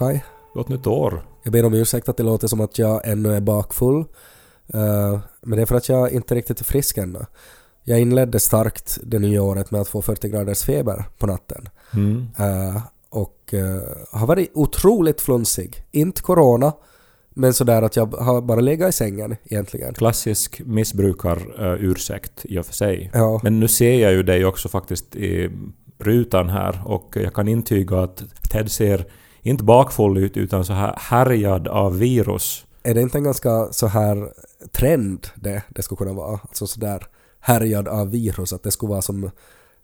Kai. 0.00 0.20
Gott 0.54 0.68
nytt 0.68 0.86
år. 0.86 1.22
Jag 1.42 1.52
ber 1.52 1.64
om 1.64 1.74
ursäkt 1.74 2.08
att 2.08 2.16
det 2.16 2.22
låter 2.22 2.48
som 2.48 2.60
att 2.60 2.78
jag 2.78 3.08
ännu 3.08 3.36
är 3.36 3.40
bakfull. 3.40 3.98
Uh, 4.74 5.18
men 5.40 5.56
det 5.56 5.62
är 5.62 5.66
för 5.66 5.74
att 5.74 5.88
jag 5.88 6.12
inte 6.12 6.34
riktigt 6.34 6.60
är 6.60 6.64
frisk 6.64 6.98
ännu. 6.98 7.26
Jag 7.84 8.00
inledde 8.00 8.40
starkt 8.40 8.98
det 9.02 9.18
nya 9.18 9.42
året 9.42 9.70
med 9.70 9.80
att 9.80 9.88
få 9.88 10.02
40 10.02 10.28
graders 10.28 10.62
feber 10.62 11.04
på 11.18 11.26
natten. 11.26 11.68
Mm. 11.94 12.28
Uh, 12.40 12.82
och 13.10 13.54
uh, 13.54 13.80
har 14.12 14.26
varit 14.26 14.50
otroligt 14.54 15.20
flunsig. 15.20 15.84
Inte 15.90 16.22
corona, 16.22 16.72
men 17.30 17.54
sådär 17.54 17.82
att 17.82 17.96
jag 17.96 18.06
har 18.06 18.40
bara 18.40 18.60
legat 18.60 18.88
i 18.88 18.92
sängen 18.92 19.36
egentligen. 19.44 19.94
Klassisk 19.94 20.60
missbrukar-ursäkt 20.64 22.44
i 22.44 22.58
och 22.58 22.66
för 22.66 22.74
sig. 22.74 23.10
Ja. 23.14 23.40
Men 23.42 23.60
nu 23.60 23.68
ser 23.68 23.94
jag 23.94 24.12
ju 24.12 24.22
dig 24.22 24.44
också 24.44 24.68
faktiskt 24.68 25.16
i 25.16 25.50
rutan 25.98 26.48
här 26.48 26.82
och 26.84 27.16
jag 27.16 27.34
kan 27.34 27.48
intyga 27.48 28.00
att 28.00 28.22
Ted 28.50 28.70
ser 28.70 29.06
inte 29.42 29.64
bakfull 29.64 30.18
ut 30.18 30.36
utan 30.36 30.64
så 30.64 30.72
här 30.72 30.94
härjad 30.98 31.68
av 31.68 31.98
virus. 31.98 32.64
Är 32.82 32.94
det 32.94 33.00
inte 33.00 33.18
en 33.18 33.24
ganska 33.24 33.72
så 33.72 33.86
här 33.86 34.32
trend 34.72 35.26
det, 35.34 35.62
det 35.68 35.82
skulle 35.82 35.96
kunna 35.98 36.12
vara? 36.12 36.40
Alltså 36.42 36.66
sådär 36.66 37.06
härjad 37.40 37.88
av 37.88 38.10
virus, 38.10 38.52
att 38.52 38.62
det 38.62 38.70
skulle 38.70 38.90
vara 38.90 39.02
som 39.02 39.30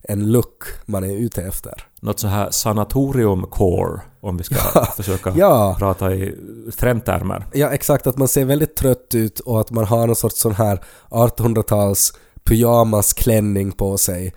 en 0.09 0.33
look 0.33 0.65
man 0.87 1.05
är 1.05 1.17
ute 1.17 1.43
efter. 1.43 1.73
Något 2.01 2.21
så 2.21 2.27
här 2.29 2.51
sanatorium-core 2.51 4.01
om 4.21 4.37
vi 4.37 4.45
ska 4.45 4.55
försöka 4.97 5.33
Ja, 5.37 5.77
prata 5.79 6.15
i 6.15 6.35
trendtermer. 6.79 7.47
ja, 7.55 7.71
exakt. 7.71 8.07
Att 8.07 8.17
man 8.19 8.29
ser 8.29 8.45
väldigt 8.45 8.77
trött 8.77 9.15
ut 9.15 9.41
och 9.41 9.61
att 9.61 9.71
man 9.71 9.85
har 9.85 10.07
någon 10.07 10.17
sorts 10.17 10.41
sån 10.41 10.55
här 10.55 10.81
1800-tals 11.11 12.13
pyjamasklänning 12.45 13.73
på 13.73 13.99
sig. 13.99 14.35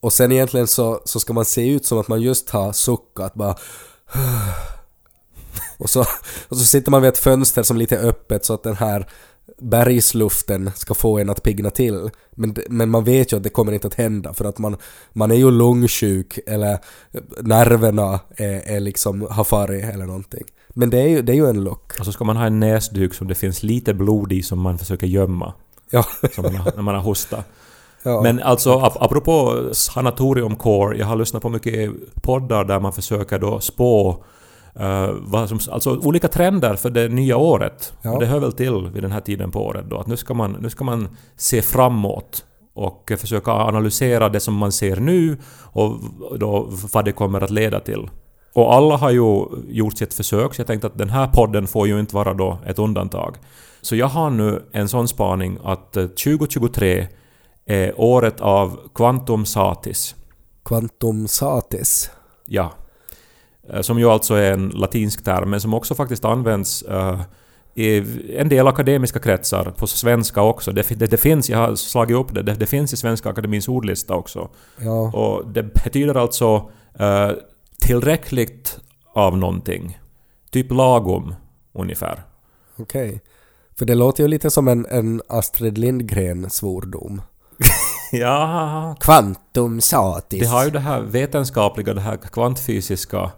Och 0.00 0.12
sen 0.12 0.32
egentligen 0.32 0.66
så, 0.66 1.00
så 1.04 1.20
ska 1.20 1.32
man 1.32 1.44
se 1.44 1.68
ut 1.70 1.86
som 1.86 1.98
att 1.98 2.08
man 2.08 2.20
just 2.20 2.50
har 2.50 2.72
suckat 2.72 3.34
bara 3.34 3.54
och 5.78 5.90
så, 5.90 6.00
och 6.48 6.56
så 6.56 6.64
sitter 6.64 6.90
man 6.90 7.02
vid 7.02 7.08
ett 7.08 7.18
fönster 7.18 7.62
som 7.62 7.76
är 7.76 7.78
lite 7.78 7.98
öppet 7.98 8.44
så 8.44 8.54
att 8.54 8.62
den 8.62 8.76
här 8.76 9.06
bergsluften 9.58 10.70
ska 10.74 10.94
få 10.94 11.18
en 11.18 11.30
att 11.30 11.42
pigna 11.42 11.70
till. 11.70 12.10
Men, 12.30 12.56
men 12.68 12.90
man 12.90 13.04
vet 13.04 13.32
ju 13.32 13.36
att 13.36 13.42
det 13.42 13.48
kommer 13.48 13.72
inte 13.72 13.86
att 13.86 13.94
hända 13.94 14.34
för 14.34 14.44
att 14.44 14.58
man, 14.58 14.76
man 15.12 15.30
är 15.30 15.34
ju 15.36 15.50
lungsjuk 15.50 16.38
eller 16.46 16.78
nerverna 17.40 18.20
är, 18.36 18.76
är 18.76 18.80
liksom 18.80 19.26
har 19.30 19.44
farit 19.44 19.84
eller 19.84 20.06
någonting. 20.06 20.44
Men 20.68 20.90
det 20.90 20.98
är 20.98 21.08
ju, 21.08 21.22
det 21.22 21.32
är 21.32 21.36
ju 21.36 21.46
en 21.46 21.64
look. 21.64 21.98
Och 21.98 22.04
så 22.04 22.12
ska 22.12 22.24
man 22.24 22.36
ha 22.36 22.46
en 22.46 22.60
näsduk 22.60 23.14
som 23.14 23.28
det 23.28 23.34
finns 23.34 23.62
lite 23.62 23.94
blod 23.94 24.32
i 24.32 24.42
som 24.42 24.60
man 24.60 24.78
försöker 24.78 25.06
gömma. 25.06 25.54
Ja. 25.90 26.04
Som 26.34 26.44
man 26.44 26.56
har, 26.56 26.72
när 26.76 26.82
man 26.82 26.94
har 26.94 27.02
hostat. 27.02 27.46
Ja. 28.02 28.22
Men 28.22 28.42
alltså 28.42 28.72
ap 28.72 29.02
apropå 29.02 29.68
sanatoriumcore, 29.72 30.98
jag 30.98 31.06
har 31.06 31.16
lyssnat 31.16 31.42
på 31.42 31.48
mycket 31.48 31.90
poddar 32.22 32.64
där 32.64 32.80
man 32.80 32.92
försöker 32.92 33.38
då 33.38 33.60
spå 33.60 34.24
eh, 34.74 35.10
vad 35.20 35.48
som, 35.48 35.58
alltså 35.70 35.96
olika 35.96 36.28
trender 36.28 36.76
för 36.76 36.90
det 36.90 37.08
nya 37.08 37.36
året. 37.36 37.92
Ja. 38.02 38.12
Och 38.12 38.20
det 38.20 38.26
hör 38.26 38.40
väl 38.40 38.52
till 38.52 38.90
vid 38.94 39.02
den 39.02 39.12
här 39.12 39.20
tiden 39.20 39.50
på 39.50 39.66
året 39.66 39.84
då 39.90 39.98
att 39.98 40.06
nu 40.06 40.16
ska 40.16 40.34
man, 40.34 40.56
nu 40.60 40.70
ska 40.70 40.84
man 40.84 41.08
se 41.36 41.62
framåt 41.62 42.44
och 42.74 43.12
försöka 43.18 43.50
analysera 43.52 44.28
det 44.28 44.40
som 44.40 44.54
man 44.54 44.72
ser 44.72 44.96
nu 44.96 45.36
och 45.72 45.98
då 46.38 46.68
vad 46.92 47.04
det 47.04 47.12
kommer 47.12 47.40
att 47.40 47.50
leda 47.50 47.80
till. 47.80 48.10
Och 48.52 48.74
alla 48.74 48.96
har 48.96 49.10
ju 49.10 49.44
gjort 49.68 49.98
sitt 49.98 50.14
försök, 50.14 50.54
så 50.54 50.60
jag 50.60 50.66
tänkte 50.66 50.86
att 50.86 50.98
den 50.98 51.10
här 51.10 51.26
podden 51.26 51.66
får 51.66 51.88
ju 51.88 52.00
inte 52.00 52.14
vara 52.14 52.34
då 52.34 52.58
ett 52.66 52.78
undantag. 52.78 53.36
Så 53.82 53.96
jag 53.96 54.06
har 54.06 54.30
nu 54.30 54.62
en 54.72 54.88
sån 54.88 55.08
spaning 55.08 55.58
att 55.64 55.96
eh, 55.96 56.06
2023 56.06 57.06
är 57.68 58.00
året 58.00 58.40
av 58.40 58.78
Quantum 58.94 59.46
Satis. 59.46 60.14
Quantum 60.64 61.28
satis. 61.28 62.10
Ja. 62.46 62.72
Eh, 63.70 63.80
Som 63.80 63.98
ju 63.98 64.10
alltså 64.10 64.34
är 64.34 64.52
en 64.52 64.68
latinsk 64.68 65.24
term, 65.24 65.50
men 65.50 65.60
som 65.60 65.74
också 65.74 65.94
faktiskt 65.94 66.24
används 66.24 66.82
eh, 66.82 67.20
i 67.74 68.04
en 68.36 68.48
del 68.48 68.66
akademiska 68.66 69.18
kretsar, 69.18 69.74
på 69.76 69.86
svenska 69.86 70.42
också. 70.42 70.72
Det, 70.72 70.88
det, 70.98 71.06
det 71.06 71.16
finns, 71.16 71.50
jag 71.50 71.58
har 71.58 71.74
slagit 71.74 72.16
upp 72.16 72.34
det, 72.34 72.42
det, 72.42 72.54
det 72.54 72.66
finns 72.66 72.92
i 72.92 72.96
Svenska 72.96 73.30
Akademins 73.30 73.68
ordlista 73.68 74.14
också. 74.14 74.48
Ja. 74.78 75.12
Och 75.12 75.48
det 75.48 75.62
betyder 75.62 76.14
alltså 76.14 76.70
eh, 76.98 77.30
tillräckligt 77.80 78.78
av 79.14 79.38
någonting. 79.38 79.98
Typ 80.50 80.72
lagom, 80.72 81.34
ungefär. 81.72 82.22
Okej. 82.76 83.20
För 83.78 83.86
det 83.86 83.94
låter 83.94 84.22
ju 84.22 84.28
lite 84.28 84.50
som 84.50 84.68
en, 84.68 84.86
en 84.86 85.22
Astrid 85.28 85.78
Lindgren 85.78 86.50
svordom. 86.50 87.22
Ja, 88.12 88.96
Quantum 89.00 89.80
satis. 89.80 90.40
det 90.40 90.46
har 90.46 90.64
ju 90.64 90.70
det 90.70 90.78
här 90.78 91.00
vetenskapliga, 91.00 91.94
det 91.94 92.00
här 92.00 92.16
kvantfysiska 92.16 93.30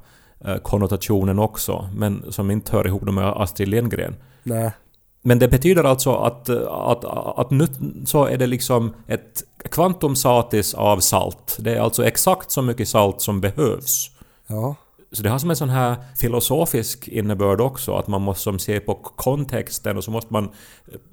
eh, 0.44 0.56
konnotationen 0.56 1.38
också, 1.38 1.88
men 1.94 2.32
som 2.32 2.50
inte 2.50 2.72
hör 2.72 2.86
ihop 2.86 3.02
med 3.02 3.24
Astrid 3.24 3.68
Lindgren. 3.68 4.16
Nej. 4.42 4.70
Men 5.22 5.38
det 5.38 5.48
betyder 5.48 5.84
alltså 5.84 6.14
att, 6.14 6.48
eh, 6.48 6.68
att, 6.68 7.04
att 7.38 7.50
nu 7.50 7.66
så 8.06 8.24
är 8.24 8.38
det 8.38 8.46
liksom 8.46 8.94
ett 9.06 9.42
kvantum 9.70 10.16
satis 10.16 10.74
av 10.74 11.00
salt. 11.00 11.56
Det 11.58 11.74
är 11.74 11.80
alltså 11.80 12.04
exakt 12.06 12.50
så 12.50 12.62
mycket 12.62 12.88
salt 12.88 13.20
som 13.20 13.40
behövs. 13.40 14.10
Ja. 14.46 14.74
Så 15.12 15.22
det 15.22 15.30
har 15.30 15.38
som 15.38 15.50
en 15.50 15.56
sån 15.56 15.68
här 15.68 15.96
filosofisk 16.16 17.08
innebörd 17.08 17.60
också, 17.60 17.94
att 17.94 18.06
man 18.06 18.22
måste 18.22 18.42
som 18.42 18.58
se 18.58 18.80
på 18.80 18.94
kontexten 18.94 19.96
och 19.96 20.04
så 20.04 20.10
måste 20.10 20.32
man 20.32 20.50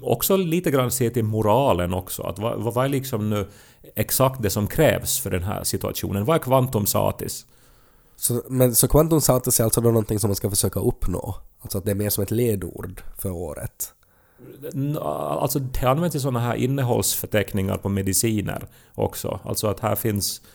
också 0.01 0.37
lite 0.37 0.71
grann 0.71 0.91
se 0.91 1.09
till 1.09 1.23
moralen 1.23 1.93
också. 1.93 2.23
Att 2.23 2.39
vad, 2.39 2.59
vad 2.61 2.85
är 2.85 2.89
liksom 2.89 3.29
nu 3.29 3.47
exakt 3.95 4.41
det 4.41 4.49
som 4.49 4.67
krävs 4.67 5.19
för 5.19 5.29
den 5.29 5.43
här 5.43 5.63
situationen? 5.63 6.25
Vad 6.25 6.35
är 6.35 6.39
kvantum 6.39 6.85
satis? 6.85 7.45
Så, 8.15 8.43
men, 8.49 8.75
så 8.75 8.87
quantum 8.87 9.21
satis 9.21 9.59
är 9.59 9.63
alltså 9.63 9.81
då 9.81 9.89
någonting 9.89 10.19
som 10.19 10.29
man 10.29 10.35
ska 10.35 10.49
försöka 10.49 10.79
uppnå? 10.79 11.35
Alltså 11.61 11.77
att 11.77 11.85
det 11.85 11.91
är 11.91 11.95
mer 11.95 12.09
som 12.09 12.23
ett 12.23 12.31
ledord 12.31 13.01
för 13.17 13.31
året? 13.31 13.93
Alltså 15.01 15.59
det 15.59 15.85
används 15.85 16.15
i 16.15 16.19
såna 16.19 16.39
här 16.39 16.55
innehållsförteckningar 16.55 17.77
på 17.77 17.89
mediciner 17.89 18.67
också. 18.95 19.39
Alltså 19.43 19.67
att 19.67 19.79
här 19.79 19.95
finns 19.95 20.41
eh, 20.41 20.47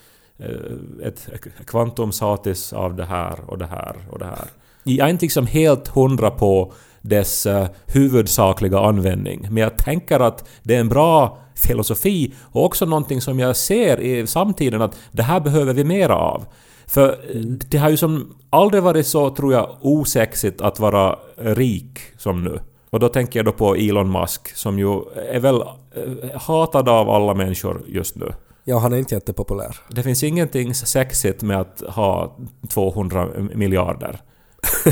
ett 1.03 1.29
kvantum 1.65 2.11
satis 2.11 2.73
av 2.73 2.95
det 2.95 3.05
här 3.05 3.39
och 3.47 3.57
det 3.57 3.65
här 3.65 3.95
och 4.09 4.19
det 4.19 4.25
här. 4.25 4.47
Jag 4.83 5.07
är 5.07 5.11
inte 5.11 5.25
liksom 5.25 5.47
helt 5.47 5.87
hundra 5.87 6.31
på 6.31 6.73
dess 7.01 7.45
eh, 7.45 7.67
huvudsakliga 7.85 8.79
användning, 8.79 9.47
men 9.49 9.63
jag 9.63 9.77
tänker 9.77 10.19
att 10.19 10.49
det 10.63 10.75
är 10.75 10.79
en 10.79 10.89
bra 10.89 11.37
filosofi 11.55 12.33
och 12.41 12.65
också 12.65 12.85
någonting 12.85 13.21
som 13.21 13.39
jag 13.39 13.55
ser 13.55 13.99
i 13.99 14.27
samtiden 14.27 14.81
att 14.81 14.99
det 15.11 15.23
här 15.23 15.39
behöver 15.39 15.73
vi 15.73 15.83
mera 15.83 16.15
av. 16.15 16.45
För 16.87 17.09
eh, 17.09 17.41
det 17.41 17.77
har 17.77 17.89
ju 17.89 17.97
som 17.97 18.35
aldrig 18.49 18.83
varit 18.83 19.07
så, 19.07 19.29
tror 19.29 19.53
jag, 19.53 19.69
osexigt 19.81 20.61
att 20.61 20.79
vara 20.79 21.19
rik 21.37 21.99
som 22.17 22.43
nu. 22.43 22.59
Och 22.89 22.99
då 22.99 23.09
tänker 23.09 23.39
jag 23.39 23.45
då 23.45 23.51
på 23.51 23.75
Elon 23.75 24.11
Musk 24.11 24.55
som 24.55 24.79
ju 24.79 25.01
är 25.29 25.39
väl 25.39 25.61
eh, 25.61 26.41
hatad 26.41 26.89
av 26.89 27.09
alla 27.09 27.33
människor 27.33 27.81
just 27.87 28.15
nu. 28.15 28.33
Ja, 28.63 28.79
han 28.79 28.93
är 28.93 28.97
inte 28.97 29.15
jättepopulär. 29.15 29.79
Det 29.89 30.03
finns 30.03 30.23
ingenting 30.23 30.75
sexigt 30.75 31.41
med 31.41 31.61
att 31.61 31.79
ha 31.79 32.37
200 32.69 33.29
miljarder. 33.55 34.21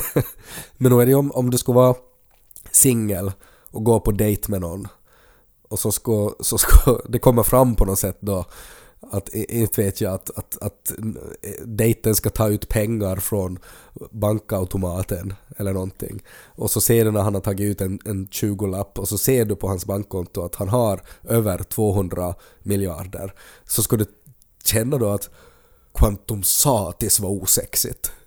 Men 0.77 0.91
då 0.91 0.99
är 0.99 1.05
det 1.05 1.09
ju 1.09 1.17
om, 1.17 1.31
om 1.31 1.49
du 1.49 1.57
skulle 1.57 1.75
vara 1.75 1.95
singel 2.71 3.31
och 3.71 3.83
gå 3.83 3.99
på 3.99 4.11
dejt 4.11 4.51
med 4.51 4.61
någon 4.61 4.87
och 5.69 5.79
så 5.79 5.91
ska, 5.91 6.33
så 6.39 6.57
ska 6.57 6.99
det 7.09 7.19
komma 7.19 7.43
fram 7.43 7.75
på 7.75 7.85
något 7.85 7.99
sätt 7.99 8.17
då 8.19 8.45
att, 9.09 9.29
inte 9.29 9.81
vet 9.81 10.01
jag, 10.01 10.13
att, 10.13 10.37
att, 10.37 10.57
att 10.61 10.93
eh, 11.41 11.65
dejten 11.65 12.15
ska 12.15 12.29
ta 12.29 12.49
ut 12.49 12.69
pengar 12.69 13.15
från 13.15 13.59
bankautomaten 14.11 15.33
eller 15.57 15.73
någonting. 15.73 16.23
Och 16.45 16.71
så 16.71 16.81
ser 16.81 17.05
du 17.05 17.11
när 17.11 17.21
han 17.21 17.33
har 17.33 17.41
tagit 17.41 17.65
ut 17.65 17.81
en, 17.81 17.99
en 18.05 18.27
20-lapp 18.27 18.99
och 18.99 19.07
så 19.07 19.17
ser 19.17 19.45
du 19.45 19.55
på 19.55 19.67
hans 19.67 19.85
bankkonto 19.85 20.45
att 20.45 20.55
han 20.55 20.69
har 20.69 21.01
över 21.23 21.57
200 21.57 22.35
miljarder. 22.63 23.33
Så 23.65 23.83
ska 23.83 23.97
du 23.97 24.05
känna 24.63 24.97
då 24.97 25.09
att 25.09 25.29
quantum 25.93 26.43
satis 26.43 27.19
var 27.19 27.29
osexigt. 27.29 28.11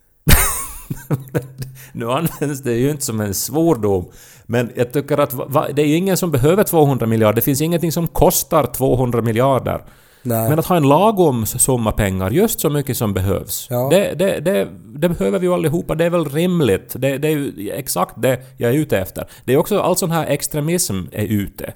Nu 1.93 2.11
används 2.11 2.63
det 2.63 2.75
ju 2.75 2.91
inte 2.91 3.05
som 3.05 3.21
en 3.21 3.35
svordom. 3.35 4.11
Men 4.47 4.73
jag 4.77 4.93
tycker 4.93 5.19
att 5.19 5.33
va, 5.33 5.67
det 5.73 5.83
är 5.83 5.87
ju 5.87 5.97
ingen 5.97 6.17
som 6.17 6.31
behöver 6.31 6.65
200 6.65 7.07
miljarder. 7.07 7.37
Det 7.37 7.43
finns 7.43 7.61
ingenting 7.61 7.93
som 7.93 8.09
kostar 8.09 8.67
200 8.67 9.23
miljarder. 9.23 9.85
Nej. 10.27 10.49
Men 10.49 10.59
att 10.59 10.67
ha 10.67 10.77
en 10.77 10.89
lagom 10.89 11.47
summa 11.47 11.93
pengar, 11.93 12.31
just 12.31 12.61
så 12.61 12.71
mycket 12.71 12.97
som 12.97 13.15
behövs. 13.15 13.67
Ja. 13.71 13.89
Det, 13.91 14.15
det, 14.15 14.41
det, 14.41 14.69
det 14.95 15.09
behöver 15.09 15.39
vi 15.39 15.47
ju 15.47 15.55
allihopa, 15.55 15.95
det 15.95 16.05
är 16.05 16.11
väl 16.11 16.25
rimligt. 16.25 16.95
Det, 16.99 17.19
det 17.19 17.29
är 17.29 17.33
ju 17.33 17.71
exakt 17.71 18.15
det 18.23 18.41
jag 18.57 18.71
är 18.71 18.75
ute 18.75 18.99
efter. 18.99 19.29
Det 19.45 19.53
är 19.53 19.57
också 19.57 19.81
all 19.81 19.97
sån 19.97 20.11
här 20.11 20.27
extremism 20.27 21.01
är 21.13 21.27
ute. 21.27 21.75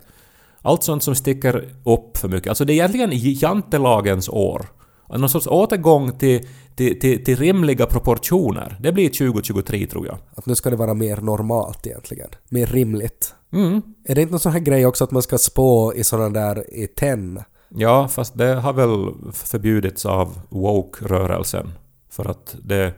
Allt 0.63 0.83
sånt 0.83 1.03
som 1.03 1.15
sticker 1.15 1.69
upp 1.85 2.17
för 2.17 2.29
mycket. 2.29 2.49
Alltså 2.49 2.65
det 2.65 2.73
är 2.73 2.75
egentligen 2.75 3.11
jantelagens 3.13 4.29
år. 4.29 4.67
Någon 5.09 5.29
sorts 5.29 5.47
återgång 5.47 6.19
till, 6.19 6.47
till, 6.77 7.01
till, 7.01 7.25
till 7.25 7.37
rimliga 7.37 7.87
proportioner. 7.87 8.77
Det 8.81 8.93
blir 8.93 9.09
2023 9.09 9.87
tror 9.87 10.07
jag. 10.07 10.19
Att 10.35 10.47
nu 10.47 10.55
ska 10.55 10.71
det 10.71 10.77
vara 10.77 10.95
mer 10.95 11.17
normalt 11.17 11.87
egentligen. 11.87 12.29
Mer 12.49 12.67
rimligt. 12.67 13.35
Mm. 13.53 13.83
Är 14.05 14.15
det 14.15 14.21
inte 14.21 14.31
någon 14.31 14.41
sån 14.41 14.53
här 14.53 14.61
grej 14.61 14.87
också 14.87 15.05
att 15.05 15.11
man 15.11 15.23
ska 15.23 15.39
spå 15.39 15.93
i 15.95 16.05
såna 16.05 16.29
där 16.29 16.75
i 16.75 16.87
tenn? 16.87 17.43
Ja, 17.69 18.09
fast 18.09 18.39
det 18.39 18.55
har 18.55 18.73
väl 18.73 19.15
förbjudits 19.33 20.07
av 20.07 20.41
woke-rörelsen. 20.49 21.73
För 22.11 22.31
att 22.31 22.57
det 22.65 22.95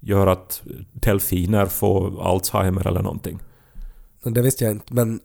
gör 0.00 0.26
att 0.26 0.62
delfiner 0.92 1.66
får 1.66 2.22
Alzheimer 2.28 2.86
eller 2.86 3.02
någonting. 3.02 3.38
Det 4.22 4.42
visste 4.42 4.64
jag 4.64 4.72
inte, 4.72 4.94
men 4.94 5.20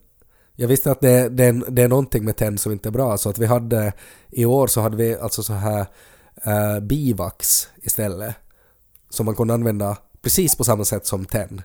jag 0.56 0.68
visste 0.68 0.92
att 0.92 1.02
det, 1.02 1.30
det, 1.30 1.44
är- 1.46 1.72
det 1.72 1.82
är 1.82 1.88
någonting 1.88 2.26
med 2.26 2.36
tenn 2.38 2.58
som 2.58 2.72
inte 2.72 2.90
är 2.90 2.92
bra. 2.92 3.18
Så 3.18 3.30
att 3.30 3.38
vi 3.38 3.46
hade, 3.46 3.94
i 4.30 4.46
år 4.46 4.68
så 4.68 4.82
hade 4.82 4.98
vi 4.98 5.16
alltså 5.16 5.44
så 5.44 5.54
här 5.54 5.80
uh, 6.48 6.80
bivax 6.80 7.68
istället. 7.84 8.36
Som 9.10 9.26
man 9.26 9.36
kunde 9.36 9.54
använda 9.54 9.98
precis 10.22 10.56
på 10.56 10.64
samma 10.64 10.86
sätt 10.86 11.06
som 11.06 11.26
tenn. 11.26 11.62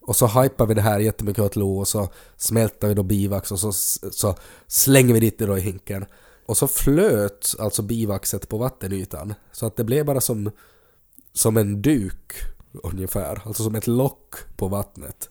Och 0.00 0.16
så 0.16 0.26
hypar 0.26 0.66
vi 0.66 0.74
det 0.74 0.80
här 0.82 0.98
jättemycket 0.98 1.44
åt 1.44 1.56
Lo 1.56 1.78
och 1.78 1.88
så 1.88 2.08
smälter 2.36 2.88
vi 2.88 2.94
då 2.94 3.02
bivax 3.02 3.52
och 3.52 3.58
så, 3.60 3.72
så 4.12 4.34
slänger 4.66 5.14
vi 5.14 5.20
dit 5.20 5.38
det 5.38 5.46
då 5.46 5.58
i 5.58 5.60
hinken. 5.60 6.04
Och 6.46 6.56
så 6.56 6.68
flöt 6.68 7.54
alltså 7.58 7.82
bivaxet 7.82 8.48
på 8.48 8.58
vattenytan. 8.58 9.34
Så 9.52 9.66
att 9.66 9.76
det 9.76 9.84
blev 9.84 10.06
bara 10.06 10.20
som, 10.20 10.50
som 11.32 11.56
en 11.56 11.82
duk 11.82 12.32
ungefär. 12.82 13.42
Alltså 13.44 13.62
som 13.62 13.74
ett 13.74 13.86
lock 13.86 14.34
på 14.56 14.68
vattnet. 14.68 15.30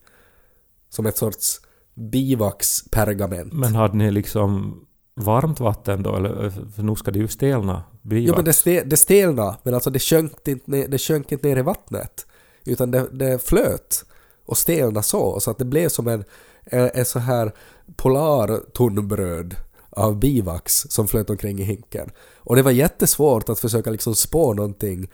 Som 0.89 1.05
ett 1.05 1.17
sorts 1.17 1.61
bivaxpergament. 1.93 3.53
Men 3.53 3.75
hade 3.75 3.97
ni 3.97 4.11
liksom 4.11 4.79
varmt 5.15 5.59
vatten 5.59 6.03
då? 6.03 6.15
Eller, 6.15 6.49
för 6.75 6.83
nu 6.83 6.95
ska 6.95 7.11
det 7.11 7.19
ju 7.19 7.27
stelna. 7.27 7.83
Bivax. 8.01 8.27
Jo 8.27 8.35
men 8.35 8.45
det, 8.45 8.53
ste, 8.53 8.83
det 8.83 8.97
stelnade, 8.97 9.57
men 9.63 9.73
alltså 9.73 9.89
det 9.89 9.99
sjönk 9.99 10.47
inte 10.47 10.71
ner, 10.71 10.87
det 10.87 10.97
sjönk 10.97 11.31
inte 11.31 11.47
ner 11.47 11.57
i 11.57 11.61
vattnet. 11.61 12.27
Utan 12.65 12.91
det, 12.91 13.07
det 13.11 13.43
flöt 13.43 14.05
och 14.45 14.57
stelnade 14.57 15.03
så, 15.03 15.39
så 15.39 15.51
att 15.51 15.57
det 15.57 15.65
blev 15.65 15.89
som 15.89 16.07
en, 16.07 16.23
en, 16.63 16.89
en 16.93 17.05
så 17.05 17.19
här 17.19 17.51
polar 17.95 18.59
tunnbröd 18.73 19.55
av 19.95 20.19
bivax 20.19 20.85
som 20.89 21.07
flöt 21.07 21.29
omkring 21.29 21.59
i 21.59 21.63
hinken. 21.63 22.09
Och 22.37 22.55
det 22.55 22.61
var 22.61 22.71
jättesvårt 22.71 23.49
att 23.49 23.59
försöka 23.59 23.89
liksom 23.91 24.15
spå 24.15 24.53
någonting 24.53 25.07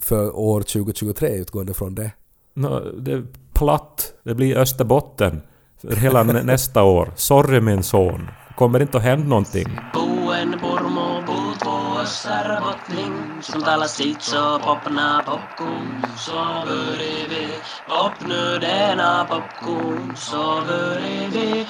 för 0.00 0.36
år 0.36 0.60
2023 0.60 1.28
utgående 1.28 1.74
från 1.74 1.94
det. 1.94 2.10
Nå, 2.54 2.80
det 2.80 3.12
är 3.12 3.26
platt. 3.52 4.12
Det 4.22 4.34
blir 4.34 4.56
Österbotten. 4.56 5.42
För 5.80 5.96
hela 5.96 6.22
nä- 6.22 6.42
nästa 6.44 6.82
år. 6.82 7.12
Sorry 7.16 7.60
min 7.60 7.82
son. 7.82 8.28
Kommer 8.56 8.82
inte 8.82 8.96
att 8.98 9.04
hända 9.04 9.26
någonting. 9.28 9.78
Buen 12.04 12.12
purmu 12.12 12.54
puut 12.54 12.54
vuossar 12.54 12.60
botling 12.60 13.42
Sun 13.42 13.64
täällä 13.64 13.88
sitso 13.88 14.58
vi 14.58 15.24
popkuun 15.26 16.02
Soveri 16.16 17.28
vi 17.28 17.48
Popnödena 17.88 19.26
popkuun 19.28 20.16
Soveri 20.16 21.28
vi 21.32 21.66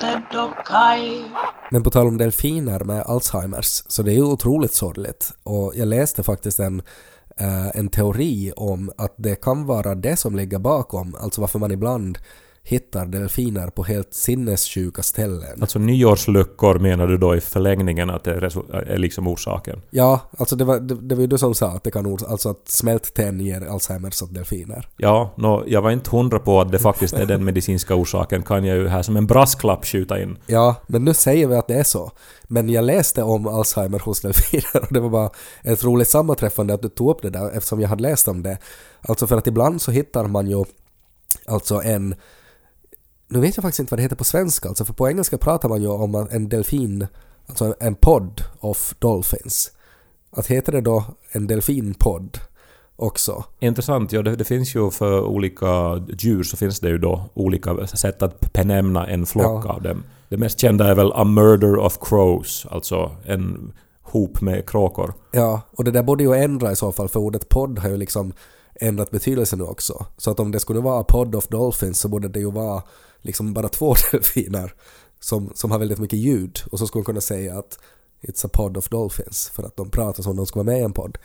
Ted 0.00 0.38
och 0.40 0.66
kaj. 0.66 1.24
Men 1.70 1.82
på 1.82 1.90
tal 1.90 2.06
om 2.06 2.18
delfiner 2.18 2.84
med 2.84 3.02
Alzheimers, 3.06 3.82
så 3.86 4.02
det 4.02 4.10
är 4.10 4.14
ju 4.14 4.22
otroligt 4.22 4.74
sorgligt. 4.74 5.32
Och 5.42 5.72
jag 5.76 5.88
läste 5.88 6.22
faktiskt 6.22 6.60
en, 6.60 6.82
eh, 7.36 7.76
en 7.76 7.88
teori 7.88 8.52
om 8.56 8.90
att 8.98 9.14
det 9.16 9.42
kan 9.42 9.66
vara 9.66 9.94
det 9.94 10.16
som 10.16 10.36
ligger 10.36 10.58
bakom, 10.58 11.14
alltså 11.20 11.40
varför 11.40 11.58
man 11.58 11.70
ibland 11.70 12.18
hittar 12.64 13.06
delfiner 13.06 13.66
på 13.66 13.84
helt 13.84 14.14
sinnessjuka 14.14 15.02
ställen. 15.02 15.60
Alltså 15.60 15.78
nyårsluckor 15.78 16.78
menar 16.78 17.06
du 17.06 17.18
då 17.18 17.36
i 17.36 17.40
förlängningen 17.40 18.10
att 18.10 18.24
det 18.24 18.30
är, 18.30 18.98
liksom 18.98 19.26
orsaken? 19.26 19.82
Ja, 19.90 20.20
alltså 20.38 20.56
det 20.56 20.64
var, 20.64 20.80
det, 20.80 20.94
det 20.94 21.14
var 21.14 21.20
ju 21.20 21.26
du 21.26 21.38
som 21.38 21.54
sa 21.54 21.68
att 21.68 21.84
det 21.84 21.90
kan 21.90 22.18
alltså 22.28 22.48
att 22.48 22.68
smält 22.68 23.14
tenn 23.14 23.40
ger 23.40 23.60
Alzheimers 23.60 24.22
åt 24.22 24.34
delfiner. 24.34 24.88
Ja, 24.96 25.34
nå, 25.36 25.64
jag 25.66 25.82
var 25.82 25.90
inte 25.90 26.10
hundra 26.10 26.38
på 26.38 26.60
att 26.60 26.72
det 26.72 26.78
faktiskt 26.78 27.14
är 27.14 27.26
den 27.26 27.44
medicinska 27.44 27.94
orsaken 27.94 28.42
kan 28.42 28.64
jag 28.64 28.76
ju 28.76 28.88
här 28.88 29.02
som 29.02 29.16
en 29.16 29.26
brasklapp 29.26 29.86
skjuta 29.86 30.22
in. 30.22 30.38
Ja, 30.46 30.74
men 30.86 31.04
nu 31.04 31.14
säger 31.14 31.46
vi 31.46 31.56
att 31.56 31.68
det 31.68 31.74
är 31.74 31.84
så. 31.84 32.10
Men 32.42 32.68
jag 32.68 32.84
läste 32.84 33.22
om 33.22 33.46
Alzheimer 33.46 33.98
hos 33.98 34.20
delfiner 34.20 34.82
och 34.82 34.92
det 34.92 35.00
var 35.00 35.10
bara 35.10 35.30
ett 35.62 35.84
roligt 35.84 36.08
sammanträffande 36.08 36.74
att 36.74 36.82
du 36.82 36.88
tog 36.88 37.10
upp 37.10 37.22
det 37.22 37.30
där 37.30 37.50
eftersom 37.50 37.80
jag 37.80 37.88
hade 37.88 38.02
läst 38.02 38.28
om 38.28 38.42
det. 38.42 38.58
Alltså 39.00 39.26
för 39.26 39.36
att 39.36 39.46
ibland 39.46 39.82
så 39.82 39.90
hittar 39.90 40.24
man 40.24 40.46
ju 40.46 40.64
alltså 41.46 41.82
en 41.82 42.14
nu 43.32 43.40
vet 43.40 43.56
jag 43.56 43.62
faktiskt 43.62 43.80
inte 43.80 43.90
vad 43.92 43.98
det 43.98 44.02
heter 44.02 44.16
på 44.16 44.24
svenska, 44.24 44.68
alltså 44.68 44.84
för 44.84 44.92
på 44.94 45.08
engelska 45.08 45.38
pratar 45.38 45.68
man 45.68 45.82
ju 45.82 45.88
om 45.88 46.26
en 46.30 46.48
delfin, 46.48 47.06
alltså 47.46 47.74
en 47.80 47.94
podd 47.94 48.40
of 48.60 48.94
dolphins. 48.98 49.70
Att 50.30 50.46
heter 50.46 50.72
det 50.72 50.80
då 50.80 51.04
en 51.32 51.46
delfinpodd 51.46 52.38
också? 52.96 53.44
Intressant, 53.60 54.12
ja 54.12 54.22
det, 54.22 54.36
det 54.36 54.44
finns 54.44 54.74
ju 54.74 54.90
för 54.90 55.20
olika 55.22 55.96
djur 56.18 56.42
så 56.42 56.56
finns 56.56 56.80
det 56.80 56.88
ju 56.88 56.98
då 56.98 57.24
olika 57.34 57.86
sätt 57.86 58.22
att 58.22 58.52
benämna 58.52 59.06
en 59.06 59.26
flock 59.26 59.64
Ja. 59.66 59.72
av 59.72 59.82
dem. 59.82 60.02
Det 60.28 60.36
mest 60.36 60.58
kända 60.58 60.88
är 60.90 60.94
väl 60.94 61.12
A 61.12 61.24
Murder 61.24 61.76
of 61.76 61.98
Crows, 62.00 62.66
alltså 62.70 63.10
en 63.24 63.72
hop 64.02 64.40
med 64.40 64.68
kråkor. 64.68 65.14
Ja, 65.32 65.60
och 65.76 65.84
det 65.84 65.90
där 65.90 66.02
borde 66.02 66.24
ju 66.24 66.34
ändra 66.34 66.72
i 66.72 66.76
så 66.76 66.92
fall 66.92 67.08
för 67.08 67.20
ordet 67.20 67.48
podd 67.48 67.78
har 67.78 67.88
ju 67.88 67.96
liksom 67.96 68.32
ändrat 68.74 69.10
betydelse 69.10 69.56
nu 69.56 69.64
också. 69.64 70.06
Så 70.16 70.30
att 70.30 70.40
om 70.40 70.50
det 70.50 70.60
skulle 70.60 70.80
vara 70.80 71.04
podd 71.04 71.34
of 71.34 71.48
dolphins 71.48 72.00
så 72.00 72.08
borde 72.08 72.28
det 72.28 72.40
ju 72.40 72.50
vara 72.50 72.82
liksom 73.22 73.54
bara 73.54 73.68
två 73.68 73.94
delfiner 74.12 74.74
som, 75.20 75.52
som 75.54 75.70
har 75.70 75.78
väldigt 75.78 75.98
mycket 75.98 76.18
ljud 76.18 76.60
och 76.70 76.78
så 76.78 76.86
skulle 76.86 77.00
man 77.00 77.04
kunna 77.04 77.20
säga 77.20 77.58
att 77.58 77.78
It's 78.22 78.46
a 78.46 78.50
pod 78.52 78.76
of 78.76 78.88
dolphins 78.88 79.50
för 79.54 79.62
att 79.62 79.76
de 79.76 79.90
pratar 79.90 80.22
som 80.22 80.30
om 80.30 80.36
de 80.36 80.46
skulle 80.46 80.64
vara 80.64 80.74
med 80.74 80.80
i 80.80 80.84
en 80.84 80.92
podd. 80.92 81.18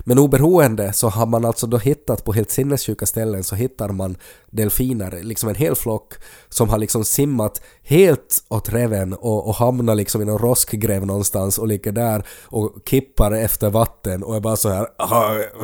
Men 0.00 0.18
oberoende 0.18 0.92
så 0.92 1.08
har 1.08 1.26
man 1.26 1.44
alltså 1.44 1.66
då 1.66 1.78
hittat 1.78 2.24
på 2.24 2.32
helt 2.32 2.50
sinnessjuka 2.50 3.06
ställen 3.06 3.44
så 3.44 3.54
hittar 3.54 3.88
man 3.88 4.16
delfiner, 4.50 5.22
liksom 5.22 5.48
en 5.48 5.54
hel 5.54 5.74
flock 5.74 6.14
som 6.48 6.68
har 6.68 6.78
liksom 6.78 7.04
simmat 7.04 7.62
helt 7.82 8.44
åt 8.48 8.72
reven 8.72 9.12
och, 9.12 9.48
och 9.48 9.54
hamnar 9.54 9.94
liksom 9.94 10.22
i 10.22 10.24
någon 10.24 10.38
roskgräv 10.38 11.06
någonstans 11.06 11.58
och 11.58 11.68
ligger 11.68 11.92
där 11.92 12.26
och 12.42 12.72
kippar 12.86 13.32
efter 13.32 13.70
vatten 13.70 14.22
och 14.22 14.36
är 14.36 14.40
bara 14.40 14.56
så 14.56 14.68
här 14.68 14.86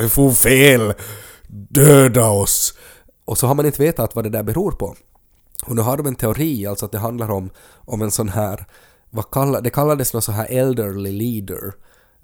vi 0.01 0.09
får 0.09 0.31
fel! 0.31 0.95
Döda 1.49 2.31
oss! 2.31 2.75
Och 3.25 3.39
så 3.39 3.47
har 3.47 3.55
man 3.55 3.67
inte 3.67 3.83
vetat 3.83 4.15
vad 4.15 4.25
det 4.25 4.31
där 4.31 4.43
beror 4.43 4.71
på. 4.71 4.97
Och 5.67 5.75
nu 5.75 5.83
har 5.83 5.97
de 5.97 6.07
en 6.07 6.15
teori, 6.15 6.67
alltså 6.67 6.87
att 6.87 6.93
det 6.93 6.99
handlar 6.99 7.31
om, 7.31 7.51
om 7.75 8.03
en 8.03 8.11
sån 8.11 8.29
här, 8.29 8.67
vad 9.11 9.31
kallar, 9.31 9.61
det 9.61 9.71
kallades 9.71 10.13
någon 10.13 10.23
så 10.23 10.33
här 10.33 10.47
elderly 10.51 11.13
leader, 11.13 11.75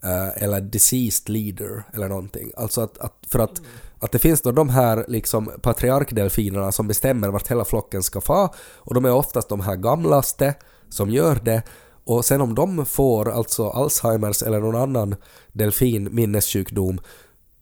eh, 0.02 0.42
eller 0.42 0.60
deceased 0.60 1.28
leader, 1.28 1.82
eller 1.94 2.08
någonting. 2.08 2.52
Alltså 2.56 2.80
att, 2.80 2.98
att 2.98 3.14
för 3.28 3.38
att, 3.38 3.62
att 4.00 4.12
det 4.12 4.18
finns 4.18 4.42
då 4.42 4.52
de 4.52 4.68
här 4.68 5.04
liksom 5.08 5.50
patriarkdelfinerna 5.62 6.72
som 6.72 6.88
bestämmer 6.88 7.28
vart 7.28 7.50
hela 7.50 7.64
flocken 7.64 8.02
ska 8.02 8.20
få, 8.20 8.54
och 8.76 8.94
de 8.94 9.04
är 9.04 9.12
oftast 9.12 9.48
de 9.48 9.60
här 9.60 9.76
gamlaste 9.76 10.54
som 10.88 11.10
gör 11.10 11.40
det, 11.42 11.62
och 12.04 12.24
sen 12.24 12.40
om 12.40 12.54
de 12.54 12.86
får 12.86 13.30
alltså 13.30 13.68
Alzheimers 13.68 14.42
eller 14.42 14.60
någon 14.60 14.76
annan 14.76 15.16
delfin 15.52 16.08
minnessjukdom, 16.12 17.00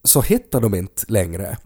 så 0.02 0.20
hittar 0.20 0.60
de 0.60 0.74
inte 0.74 1.02
längre. 1.08 1.58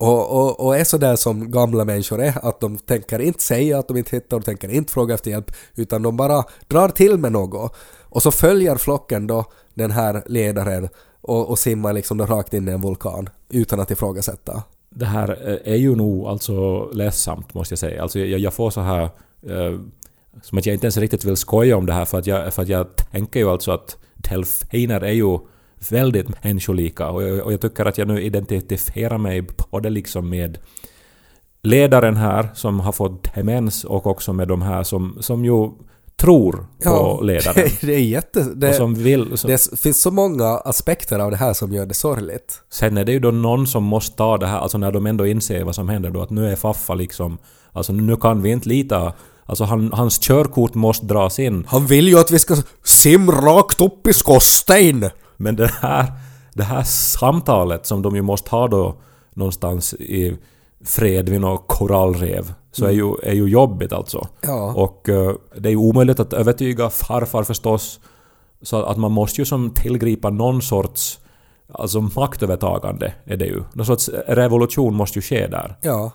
Och, 0.00 0.36
och, 0.36 0.66
och 0.66 0.76
är 0.76 0.84
sådär 0.84 1.16
som 1.16 1.50
gamla 1.50 1.84
människor 1.84 2.22
är, 2.22 2.48
att 2.48 2.60
de 2.60 2.78
tänker 2.78 3.18
inte 3.18 3.42
säga 3.42 3.78
att 3.78 3.88
de 3.88 3.96
inte 3.96 4.16
hittar, 4.16 4.36
och 4.36 4.44
tänker 4.44 4.68
inte 4.68 4.92
fråga 4.92 5.14
efter 5.14 5.30
hjälp, 5.30 5.52
utan 5.74 6.02
de 6.02 6.16
bara 6.16 6.44
drar 6.68 6.88
till 6.88 7.18
med 7.18 7.32
något. 7.32 7.76
Och 8.02 8.22
så 8.22 8.30
följer 8.30 8.76
flocken 8.76 9.26
då 9.26 9.44
den 9.74 9.90
här 9.90 10.22
ledaren 10.26 10.88
och, 11.20 11.50
och 11.50 11.58
simmar 11.58 11.92
liksom 11.92 12.18
då 12.18 12.26
rakt 12.26 12.54
in 12.54 12.68
i 12.68 12.72
en 12.72 12.80
vulkan 12.80 13.28
utan 13.48 13.80
att 13.80 13.90
ifrågasätta. 13.90 14.62
Det 14.90 15.04
här 15.04 15.28
eh, 15.48 15.72
är 15.72 15.76
ju 15.76 15.96
nog 15.96 16.26
alltså 16.26 16.84
ledsamt 16.92 17.54
måste 17.54 17.72
jag 17.72 17.78
säga. 17.78 18.02
Alltså 18.02 18.18
jag, 18.18 18.40
jag 18.40 18.54
får 18.54 18.70
så 18.70 18.80
här... 18.80 19.02
Eh, 19.42 19.80
som 20.42 20.58
att 20.58 20.66
jag 20.66 20.74
inte 20.74 20.86
ens 20.86 20.96
riktigt 20.96 21.24
vill 21.24 21.36
skoja 21.36 21.76
om 21.76 21.86
det 21.86 21.92
här 21.92 22.04
för 22.04 22.18
att 22.18 22.26
jag, 22.26 22.54
för 22.54 22.62
att 22.62 22.68
jag 22.68 22.96
tänker 22.96 23.40
ju 23.40 23.50
alltså 23.50 23.72
att 23.72 23.96
delfiner 24.14 25.00
är 25.00 25.12
ju 25.12 25.38
väldigt 25.88 26.44
människolika 26.44 27.10
och 27.10 27.22
jag, 27.22 27.46
och 27.46 27.52
jag 27.52 27.60
tycker 27.60 27.84
att 27.84 27.98
jag 27.98 28.08
nu 28.08 28.22
identifierar 28.22 29.18
mig 29.18 29.46
både 29.70 29.90
liksom 29.90 30.28
med 30.28 30.58
ledaren 31.62 32.16
här 32.16 32.48
som 32.54 32.80
har 32.80 32.92
fått 32.92 33.34
demens 33.34 33.84
och 33.84 34.06
också 34.06 34.32
med 34.32 34.48
de 34.48 34.62
här 34.62 34.82
som, 34.82 35.16
som 35.20 35.44
ju 35.44 35.70
tror 36.20 36.66
på 36.84 37.20
ledaren. 37.24 37.70
det 37.80 37.94
är 37.94 38.00
jätte... 38.00 38.42
Det, 38.42 38.72
som 38.72 38.94
vill... 38.94 39.38
Som, 39.38 39.50
det 39.50 39.80
finns 39.80 40.02
så 40.02 40.10
många 40.10 40.46
aspekter 40.46 41.18
av 41.18 41.30
det 41.30 41.36
här 41.36 41.52
som 41.52 41.72
gör 41.72 41.86
det 41.86 41.94
sorgligt. 41.94 42.62
Sen 42.70 42.96
är 42.96 43.04
det 43.04 43.12
ju 43.12 43.18
då 43.18 43.30
någon 43.30 43.66
som 43.66 43.84
måste 43.84 44.16
ta 44.16 44.38
det 44.38 44.46
här, 44.46 44.58
alltså 44.58 44.78
när 44.78 44.92
de 44.92 45.06
ändå 45.06 45.26
inser 45.26 45.64
vad 45.64 45.74
som 45.74 45.88
händer 45.88 46.10
då, 46.10 46.22
att 46.22 46.30
nu 46.30 46.52
är 46.52 46.56
Faffa 46.56 46.94
liksom... 46.94 47.38
Alltså 47.72 47.92
nu 47.92 48.16
kan 48.16 48.42
vi 48.42 48.50
inte 48.50 48.68
lita... 48.68 49.12
Alltså 49.46 49.64
han, 49.64 49.92
hans 49.92 50.18
körkort 50.18 50.74
måste 50.74 51.06
dras 51.06 51.38
in. 51.38 51.64
Han 51.68 51.86
vill 51.86 52.08
ju 52.08 52.18
att 52.18 52.30
vi 52.30 52.38
ska 52.38 52.56
simma 52.84 53.32
rakt 53.32 53.80
upp 53.80 54.06
i 54.06 54.12
skorsten! 54.12 55.10
Men 55.40 55.56
det 55.56 55.70
här, 55.80 56.12
det 56.54 56.62
här 56.62 56.82
samtalet 56.82 57.86
som 57.86 58.02
de 58.02 58.16
ju 58.16 58.22
måste 58.22 58.50
ha 58.50 58.68
då 58.68 58.96
någonstans 59.34 59.94
i 59.94 60.36
fred 60.84 61.28
vid 61.28 61.40
något 61.40 61.64
korallrev, 61.66 62.52
så 62.72 62.86
är, 62.86 62.90
ju, 62.90 63.14
är 63.22 63.34
ju 63.34 63.48
jobbigt 63.48 63.92
alltså. 63.92 64.28
Ja. 64.40 64.74
Och 64.74 65.08
eh, 65.08 65.34
det 65.56 65.68
är 65.68 65.70
ju 65.70 65.76
omöjligt 65.76 66.20
att 66.20 66.32
övertyga 66.32 66.90
farfar 66.90 67.42
förstås. 67.42 68.00
Så 68.62 68.82
att 68.82 68.96
man 68.96 69.12
måste 69.12 69.40
ju 69.40 69.44
som 69.44 69.70
tillgripa 69.70 70.30
någon 70.30 70.62
sorts 70.62 71.20
alltså 71.72 72.00
maktövertagande 72.00 73.14
är 73.24 73.36
det 73.36 73.46
ju. 73.46 73.62
Någon 73.72 73.86
sorts 73.86 74.08
revolution 74.26 74.94
måste 74.94 75.18
ju 75.18 75.22
ske 75.22 75.46
där. 75.46 75.78
Ja. 75.80 76.10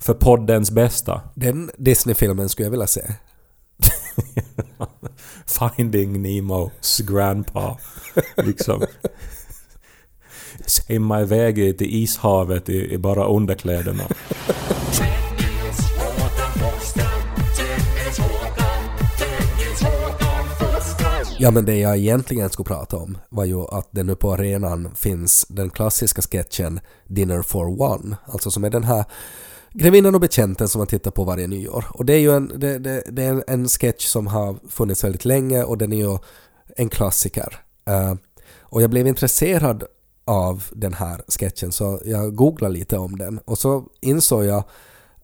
För 0.00 0.14
poddens 0.14 0.70
bästa. 0.70 1.20
Den 1.34 1.70
Disney-filmen 1.76 2.48
skulle 2.48 2.66
jag 2.66 2.70
vilja 2.70 2.86
se. 2.86 3.02
Finding 5.46 6.22
Nemos 6.22 6.98
grandpa. 6.98 7.78
Liksom. 8.36 8.82
simma 10.66 11.20
iväg 11.22 11.58
i- 11.58 11.72
till 11.74 11.94
ishavet 12.02 12.68
i, 12.68 12.92
i 12.94 12.98
bara 12.98 13.24
underkläderna. 13.26 14.02
Ja 21.38 21.50
men 21.50 21.64
det 21.64 21.76
jag 21.78 21.96
egentligen 21.96 22.50
skulle 22.50 22.64
prata 22.66 22.96
om 22.96 23.18
var 23.28 23.44
ju 23.44 23.60
att 23.60 23.88
det 23.90 24.02
nu 24.02 24.16
på 24.16 24.32
arenan 24.32 24.90
finns 24.96 25.46
den 25.48 25.70
klassiska 25.70 26.22
sketchen 26.22 26.80
Dinner 27.08 27.42
for 27.42 27.82
One, 27.82 28.16
alltså 28.26 28.50
som 28.50 28.64
är 28.64 28.70
den 28.70 28.84
här 28.84 29.04
Grevinnan 29.76 30.14
och 30.14 30.20
betjänten 30.20 30.68
som 30.68 30.78
man 30.78 30.86
tittar 30.86 31.10
på 31.10 31.24
varje 31.24 31.46
nyår. 31.46 31.84
Och 31.90 32.04
det 32.04 32.12
är 32.12 32.18
ju 32.18 32.36
en, 32.36 32.52
det, 32.56 32.78
det, 32.78 33.02
det 33.06 33.22
är 33.22 33.44
en, 33.46 33.68
sketch 33.68 34.06
som 34.06 34.26
har 34.26 34.56
funnits 34.68 35.04
väldigt 35.04 35.24
länge 35.24 35.62
och 35.62 35.78
den 35.78 35.92
är 35.92 35.96
ju 35.96 36.18
en 36.76 36.88
klassiker. 36.88 37.60
Uh, 37.90 38.14
och 38.60 38.82
jag 38.82 38.90
blev 38.90 39.06
intresserad 39.06 39.84
av 40.24 40.64
den 40.72 40.94
här 40.94 41.22
sketchen 41.28 41.72
så 41.72 42.00
jag 42.04 42.34
googlade 42.34 42.74
lite 42.74 42.98
om 42.98 43.18
den 43.18 43.38
och 43.38 43.58
så 43.58 43.84
insåg 44.00 44.44
jag 44.44 44.64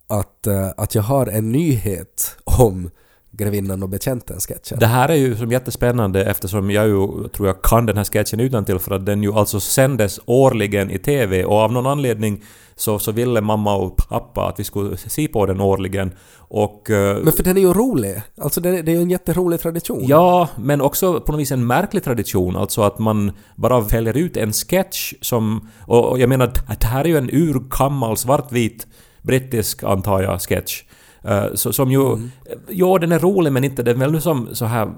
att, 0.06 0.46
uh, 0.46 0.68
att 0.76 0.94
jag 0.94 1.02
har 1.02 1.26
en 1.26 1.52
nyhet 1.52 2.36
om 2.44 2.90
Grevinnan 3.32 3.82
och 3.82 3.88
betjänten-sketchen. 3.88 4.78
Det 4.78 4.86
här 4.86 5.08
är 5.08 5.14
ju 5.14 5.36
som 5.36 5.52
jättespännande 5.52 6.24
eftersom 6.24 6.70
jag 6.70 6.86
ju 6.88 7.28
tror 7.28 7.46
jag 7.48 7.62
kan 7.62 7.86
den 7.86 7.96
här 7.96 8.04
sketchen 8.04 8.40
utan 8.40 8.64
till 8.64 8.78
för 8.78 8.94
att 8.94 9.06
den 9.06 9.22
ju 9.22 9.32
alltså 9.32 9.60
sändes 9.60 10.20
årligen 10.26 10.90
i 10.90 10.98
TV 10.98 11.44
och 11.44 11.56
av 11.56 11.72
någon 11.72 11.86
anledning 11.86 12.42
så, 12.76 12.98
så 12.98 13.12
ville 13.12 13.40
mamma 13.40 13.76
och 13.76 13.96
pappa 13.96 14.48
att 14.48 14.60
vi 14.60 14.64
skulle 14.64 14.96
se 14.96 15.28
på 15.28 15.46
den 15.46 15.60
årligen 15.60 16.12
och... 16.38 16.90
eh, 16.90 17.18
Men 17.24 17.32
för 17.32 17.42
den 17.42 17.56
är 17.56 17.60
ju 17.60 17.72
rolig. 17.72 18.22
Alltså 18.40 18.60
det, 18.60 18.82
det 18.82 18.92
är 18.92 18.96
ju 18.96 19.02
en 19.02 19.10
jätterolig 19.10 19.60
tradition. 19.60 20.04
Ja, 20.06 20.48
men 20.58 20.80
också 20.80 21.20
på 21.20 21.32
något 21.32 21.40
vis 21.40 21.52
en 21.52 21.66
märklig 21.66 22.04
tradition, 22.04 22.56
alltså 22.56 22.82
att 22.82 22.98
man 22.98 23.32
bara 23.56 23.80
väljer 23.80 24.16
ut 24.16 24.36
en 24.36 24.52
sketch 24.52 25.12
som... 25.20 25.68
Och 25.86 26.10
och 26.10 26.18
jag 26.18 26.28
menar, 26.28 26.52
det 26.80 26.86
här 26.86 27.04
är 27.04 27.08
ju 27.08 27.18
en 27.18 27.30
urgammal 27.32 28.16
svartvit 28.16 28.86
brittisk, 29.22 29.82
antar 29.84 30.22
jag, 30.22 30.40
sketch. 30.42 30.82
Eh, 31.24 31.44
så, 31.54 31.72
som 31.72 31.92
ju... 31.92 32.28
Ja, 32.68 32.98
den 32.98 33.12
är 33.12 33.18
rolig 33.18 33.52
men 33.52 33.64
inte 33.64 33.82
den 33.82 33.96
är 33.96 34.00
väl 34.00 34.12
nu 34.12 34.20
som 34.20 34.48
så 34.52 34.64
här... 34.64 34.88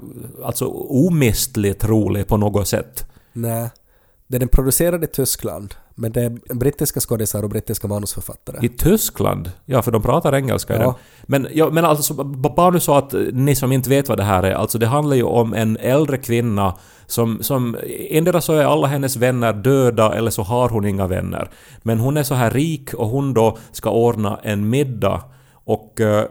Alltså 0.45 0.67
omistligt 1.07 1.85
rolig 1.85 2.27
på 2.27 2.37
något 2.37 2.69
sätt. 2.69 3.07
Nej. 3.33 3.71
Den 4.27 4.43
är 4.43 4.47
producerad 4.47 5.05
i 5.05 5.07
Tyskland, 5.07 5.75
men 5.95 6.13
det 6.13 6.23
är 6.23 6.55
brittiska 6.55 7.01
skådisar 7.01 7.43
och 7.43 7.51
brittiska 7.51 7.89
manusförfattare. 7.89 8.57
I 8.63 8.69
Tyskland? 8.69 9.51
Ja, 9.65 9.83
för 9.83 9.91
de 9.93 10.03
pratar 10.03 10.35
engelska 10.35 10.75
i 10.75 10.79
Ja. 10.79 10.83
den. 10.85 10.95
Men, 11.23 11.49
ja, 11.53 11.71
men 11.71 11.85
alltså, 11.85 12.15
bara 12.25 12.71
nu 12.71 12.81
så 12.81 12.95
att 12.95 13.15
eh, 13.15 13.21
ni 13.33 13.55
som 13.55 13.73
inte 13.73 13.91
vet 13.91 14.09
vad 14.09 14.19
det 14.19 14.25
här 14.25 14.43
är, 14.43 14.55
alltså 14.55 14.79
det 14.79 14.87
handlar 14.87 15.17
ju 15.17 15.23
om 15.23 15.55
en 15.55 15.77
äldre 15.77 16.17
kvinna 16.17 16.75
som, 17.07 17.39
som 17.43 17.77
endera 18.11 18.41
så 18.41 18.53
är 18.53 18.65
alla 18.65 18.87
hennes 18.87 19.17
vänner 19.17 19.53
döda 19.53 20.15
eller 20.15 20.31
så 20.31 20.43
har 20.43 20.69
hon 20.69 20.85
inga 20.85 21.07
vänner. 21.07 21.51
Men 21.83 21.99
hon 21.99 22.17
är 22.17 22.23
så 22.23 22.35
här 22.35 22.51
rik 22.51 22.95
och 22.95 23.09
hon 23.09 23.35
då 23.35 23.59
ska 23.73 23.91
ordna 23.91 24.39
en 24.43 24.69
middag 24.69 25.23
och 25.65 26.01
eh, 26.01 26.25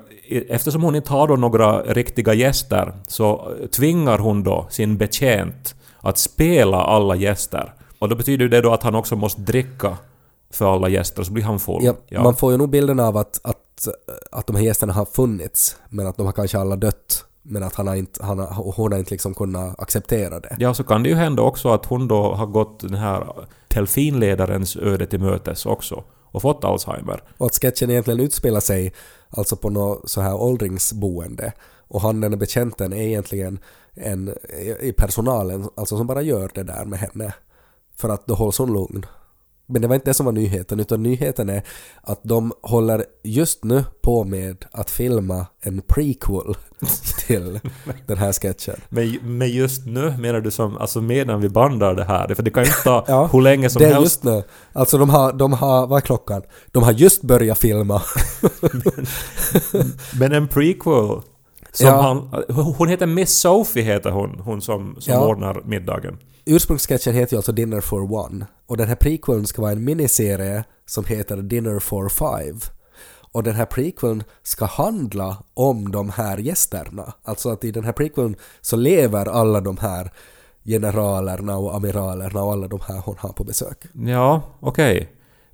eftersom 0.49 0.83
hon 0.83 0.95
inte 0.95 1.11
har 1.11 1.27
då 1.27 1.35
några 1.35 1.81
riktiga 1.81 2.33
gäster 2.33 2.93
så 3.07 3.53
tvingar 3.71 4.17
hon 4.17 4.43
då 4.43 4.67
sin 4.69 4.97
betjänt 4.97 5.75
att 5.99 6.17
spela 6.17 6.77
alla 6.77 7.15
gäster. 7.15 7.73
Och 7.99 8.09
då 8.09 8.15
betyder 8.15 8.47
det 8.47 8.61
då 8.61 8.73
att 8.73 8.83
han 8.83 8.95
också 8.95 9.15
måste 9.15 9.41
dricka 9.41 9.97
för 10.53 10.73
alla 10.73 10.89
gäster 10.89 11.23
så 11.23 11.31
blir 11.31 11.43
han 11.43 11.59
full. 11.59 11.93
Ja, 12.07 12.23
Man 12.23 12.35
får 12.35 12.51
ju 12.51 12.57
nog 12.57 12.69
bilden 12.69 12.99
av 12.99 13.17
att, 13.17 13.39
att, 13.43 13.87
att 14.31 14.47
de 14.47 14.55
här 14.55 14.63
gästerna 14.63 14.93
har 14.93 15.05
funnits, 15.05 15.77
men 15.89 16.07
att 16.07 16.17
de 16.17 16.25
har 16.25 16.33
kanske 16.33 16.59
alla 16.59 16.75
dött. 16.75 17.25
Men 17.43 17.63
att 17.63 17.75
han 17.75 17.87
har 17.87 17.95
inte, 17.95 18.25
han 18.25 18.39
har, 18.39 18.73
hon 18.75 18.91
har 18.91 18.99
inte 18.99 19.11
liksom 19.11 19.33
kunnat 19.33 19.79
acceptera 19.79 20.39
det. 20.39 20.55
Ja, 20.59 20.73
så 20.73 20.83
kan 20.83 21.03
det 21.03 21.09
ju 21.09 21.15
hända 21.15 21.41
också 21.41 21.69
att 21.69 21.85
hon 21.85 22.07
då 22.07 22.33
har 22.33 22.45
gått 22.45 22.79
den 22.79 22.93
här 22.93 23.27
delfinledarens 23.67 24.77
öde 24.77 25.05
till 25.05 25.19
mötes 25.19 25.65
också 25.65 26.03
och 26.31 26.41
fått 26.41 26.63
Alzheimer. 26.63 27.23
Och 27.37 27.45
att 27.45 27.55
sketchen 27.61 27.89
egentligen 27.89 28.19
utspelar 28.19 28.59
sig 28.59 28.93
alltså 29.29 29.55
på 29.55 29.69
något 29.69 30.09
så 30.09 30.21
här 30.21 30.35
åldringsboende. 30.35 31.53
Och 31.87 32.01
han 32.01 32.21
den 32.21 32.33
bekänten 32.33 32.37
betjänten 32.37 32.93
är 32.93 33.01
egentligen 33.01 33.59
en 33.93 34.35
i 34.81 34.91
i 34.91 34.93
personalen, 34.93 35.69
alltså 35.75 35.97
som 35.97 36.07
bara 36.07 36.21
gör 36.21 36.51
det 36.53 36.63
där 36.63 36.85
med 36.85 36.99
henne. 36.99 37.33
För 37.95 38.09
att 38.09 38.27
då 38.27 38.33
hålls 38.33 38.57
hon 38.57 38.73
lugn. 38.73 39.05
Men 39.71 39.81
det 39.81 39.87
var 39.87 39.95
inte 39.95 40.09
det 40.09 40.13
som 40.13 40.25
var 40.25 40.33
nyheten, 40.33 40.79
utan 40.79 41.03
nyheten 41.03 41.49
är 41.49 41.63
att 42.01 42.19
de 42.23 42.53
håller 42.61 43.05
just 43.23 43.63
nu 43.63 43.83
på 44.01 44.23
med 44.23 44.65
att 44.71 44.89
filma 44.89 45.45
en 45.61 45.81
prequel 45.87 46.55
till 47.27 47.59
den 48.07 48.17
här 48.17 48.33
sketchen. 48.33 48.75
Men, 48.89 49.17
men 49.21 49.49
just 49.49 49.85
nu 49.85 50.13
menar 50.19 50.41
du 50.41 50.51
som, 50.51 50.77
alltså 50.77 51.01
medan 51.01 51.41
vi 51.41 51.49
bandar 51.49 51.95
det 51.95 52.03
här? 52.03 52.35
För 52.35 52.43
det 52.43 52.51
kan 52.51 52.63
ju 52.63 52.69
inte 52.69 52.83
ta 52.83 53.05
Ja, 53.07 53.29
hur 53.33 53.41
länge 53.41 53.69
som 53.69 53.79
det 53.79 53.85
är 53.87 53.93
helst. 53.93 54.05
just 54.05 54.23
nu. 54.23 54.43
Alltså 54.73 54.97
de 54.97 55.09
har, 55.09 55.33
de 55.33 55.53
har, 55.53 55.87
vad 55.87 55.97
är 55.97 56.01
klockan? 56.01 56.41
De 56.71 56.83
har 56.83 56.91
just 56.91 57.21
börjat 57.21 57.57
filma. 57.57 58.01
Men 60.19 60.31
en 60.31 60.47
prequel. 60.47 61.21
Som 61.71 61.87
Ja. 61.87 62.01
han, 62.01 62.43
hon 62.77 62.87
heter 62.89 63.05
Miss 63.07 63.39
Sophie 63.39 63.83
heter 63.83 64.11
hon, 64.11 64.39
hon 64.39 64.61
som, 64.61 64.95
som 64.99 65.13
Ja. 65.13 65.25
ordnar 65.27 65.61
middagen. 65.65 66.17
Ursprungssketchen 66.45 67.13
heter 67.13 67.33
ju 67.33 67.37
alltså 67.37 67.51
Dinner 67.51 67.81
for 67.81 68.13
One 68.13 68.45
och 68.67 68.77
den 68.77 68.87
här 68.87 68.95
prequeln 68.95 69.45
ska 69.47 69.61
vara 69.61 69.71
en 69.71 69.83
miniserie 69.83 70.63
som 70.85 71.05
heter 71.05 71.37
Dinner 71.37 71.79
for 71.79 72.09
Five. 72.09 72.59
Och 73.33 73.43
den 73.43 73.55
här 73.55 73.65
prequeln 73.65 74.23
ska 74.43 74.65
handla 74.65 75.37
om 75.53 75.91
de 75.91 76.09
här 76.09 76.37
gästerna. 76.37 77.13
Alltså 77.23 77.49
att 77.49 77.63
i 77.63 77.71
den 77.71 77.83
här 77.83 77.91
prequeln 77.91 78.35
så 78.61 78.75
lever 78.75 79.25
alla 79.29 79.61
de 79.61 79.77
här 79.77 80.11
generalerna 80.65 81.57
och 81.57 81.75
amiralerna 81.75 82.43
och 82.43 82.51
alla 82.51 82.67
de 82.67 82.79
här 82.87 83.01
hon 83.05 83.15
har 83.19 83.29
på 83.29 83.43
besök. 83.43 83.77
Ja, 83.93 84.41
okej. 84.59 85.09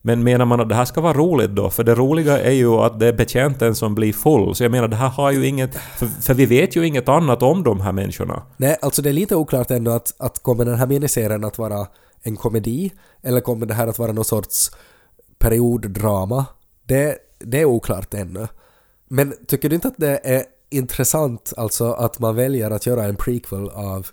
Men 0.07 0.23
menar 0.23 0.45
man 0.45 0.59
att 0.59 0.69
det 0.69 0.75
här 0.75 0.85
ska 0.85 1.01
vara 1.01 1.13
roligt 1.13 1.51
då? 1.51 1.69
För 1.69 1.83
det 1.83 1.95
roliga 1.95 2.39
är 2.39 2.51
ju 2.51 2.69
att 2.69 2.99
det 2.99 3.07
är 3.07 3.13
betjänten 3.13 3.75
som 3.75 3.95
blir 3.95 4.13
full. 4.13 4.55
Så 4.55 4.63
jag 4.63 4.71
menar, 4.71 4.87
det 4.87 4.95
här 4.95 5.09
har 5.09 5.31
ju 5.31 5.47
inget... 5.47 5.75
För, 5.75 6.05
för 6.05 6.33
vi 6.33 6.45
vet 6.45 6.75
ju 6.75 6.87
inget 6.87 7.09
annat 7.09 7.43
om 7.43 7.63
de 7.63 7.81
här 7.81 7.91
människorna. 7.91 8.43
Nej, 8.57 8.77
alltså 8.81 9.01
det 9.01 9.09
är 9.09 9.13
lite 9.13 9.35
oklart 9.35 9.71
ändå 9.71 9.91
att, 9.91 10.13
att 10.19 10.43
kommer 10.43 10.65
den 10.65 10.75
här 10.75 10.87
miniserien 10.87 11.43
att 11.43 11.57
vara 11.57 11.87
en 12.23 12.35
komedi 12.35 12.91
eller 13.23 13.41
kommer 13.41 13.65
det 13.65 13.73
här 13.73 13.87
att 13.87 13.99
vara 13.99 14.11
någon 14.11 14.25
sorts 14.25 14.71
perioddrama? 15.39 16.45
Det, 16.85 17.17
det 17.39 17.61
är 17.61 17.65
oklart 17.65 18.13
ännu. 18.13 18.47
Men 19.07 19.33
tycker 19.47 19.69
du 19.69 19.75
inte 19.75 19.87
att 19.87 19.97
det 19.97 20.19
är 20.23 20.43
intressant 20.69 21.53
alltså 21.57 21.91
att 21.91 22.19
man 22.19 22.35
väljer 22.35 22.71
att 22.71 22.85
göra 22.85 23.03
en 23.03 23.15
prequel 23.15 23.69
av 23.69 24.07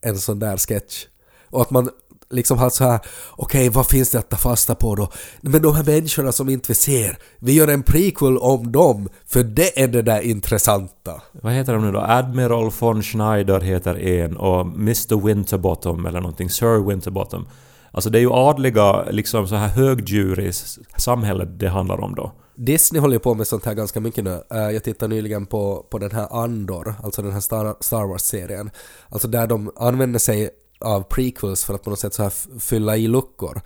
en 0.00 0.18
sån 0.18 0.38
där 0.38 0.56
sketch? 0.56 1.06
Och 1.50 1.60
att 1.60 1.70
man 1.70 1.90
liksom 2.30 2.58
har 2.58 2.70
så 2.70 2.84
här, 2.84 3.00
okej 3.30 3.68
vad 3.68 3.86
finns 3.86 4.10
det 4.10 4.18
att 4.18 4.28
ta 4.30 4.36
fasta 4.36 4.74
på 4.74 4.94
då? 4.94 5.08
Men 5.40 5.62
de 5.62 5.74
här 5.74 5.84
människorna 5.84 6.32
som 6.32 6.48
inte 6.48 6.64
vi 6.68 6.74
ser, 6.74 7.18
vi 7.38 7.52
gör 7.52 7.68
en 7.68 7.82
prequel 7.82 8.38
om 8.38 8.72
dem, 8.72 9.08
för 9.26 9.42
det 9.42 9.82
är 9.82 9.88
det 9.88 10.02
där 10.02 10.20
intressanta. 10.20 11.22
Vad 11.32 11.52
heter 11.52 11.72
de 11.72 11.86
nu 11.86 11.92
då? 11.92 12.00
Admiral 12.00 12.70
von 12.78 13.02
Schneider 13.02 13.60
heter 13.60 13.98
en 14.06 14.36
och 14.36 14.66
Mr 14.66 15.26
Winterbottom 15.26 16.06
eller 16.06 16.20
någonting. 16.20 16.50
Sir 16.50 16.88
Winterbottom. 16.88 17.48
Alltså 17.92 18.10
det 18.10 18.18
är 18.18 18.20
ju 18.20 18.32
adliga, 18.32 19.02
liksom 19.10 19.48
så 19.48 19.54
här 19.54 19.68
högdjur 19.68 20.40
i 20.40 20.52
samhället 20.96 21.48
det 21.60 21.68
handlar 21.68 22.00
om 22.00 22.14
då. 22.14 22.32
Disney 22.56 23.00
håller 23.00 23.14
ju 23.14 23.20
på 23.20 23.34
med 23.34 23.46
sånt 23.46 23.64
här 23.64 23.74
ganska 23.74 24.00
mycket 24.00 24.24
nu. 24.24 24.42
Eh, 24.50 24.58
Jag 24.70 24.84
tittade 24.84 25.14
nyligen 25.14 25.46
på, 25.46 25.86
på 25.90 25.98
den 25.98 26.10
här 26.10 26.42
Andor, 26.42 26.94
alltså 27.02 27.22
den 27.22 27.32
här 27.32 27.40
Star, 27.40 27.76
Star 27.80 28.04
Wars-serien. 28.06 28.70
Alltså 29.08 29.28
där 29.28 29.46
de 29.46 29.70
använder 29.76 30.18
sig 30.18 30.50
av 30.78 31.02
prequels 31.02 31.64
för 31.64 31.74
att 31.74 31.82
på 31.82 31.90
något 31.90 31.98
sätt 31.98 32.14
så 32.14 32.22
här 32.22 32.58
fylla 32.60 32.96
i 32.96 33.08
luckor. 33.08 33.60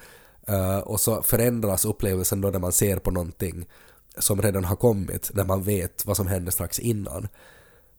Uh, 0.51 0.79
och 0.79 1.01
så 1.01 1.23
förändras 1.23 1.85
upplevelsen 1.85 2.41
då 2.41 2.49
när 2.49 2.59
man 2.59 2.73
ser 2.73 2.97
på 2.97 3.11
någonting 3.11 3.67
som 4.19 4.43
redan 4.43 4.65
har 4.65 4.77
kommit, 4.77 5.31
där 5.35 5.45
man 5.45 5.63
vet 5.63 6.07
vad 6.07 6.17
som 6.17 6.27
hände 6.27 6.51
strax 6.51 6.79
innan. 6.79 7.29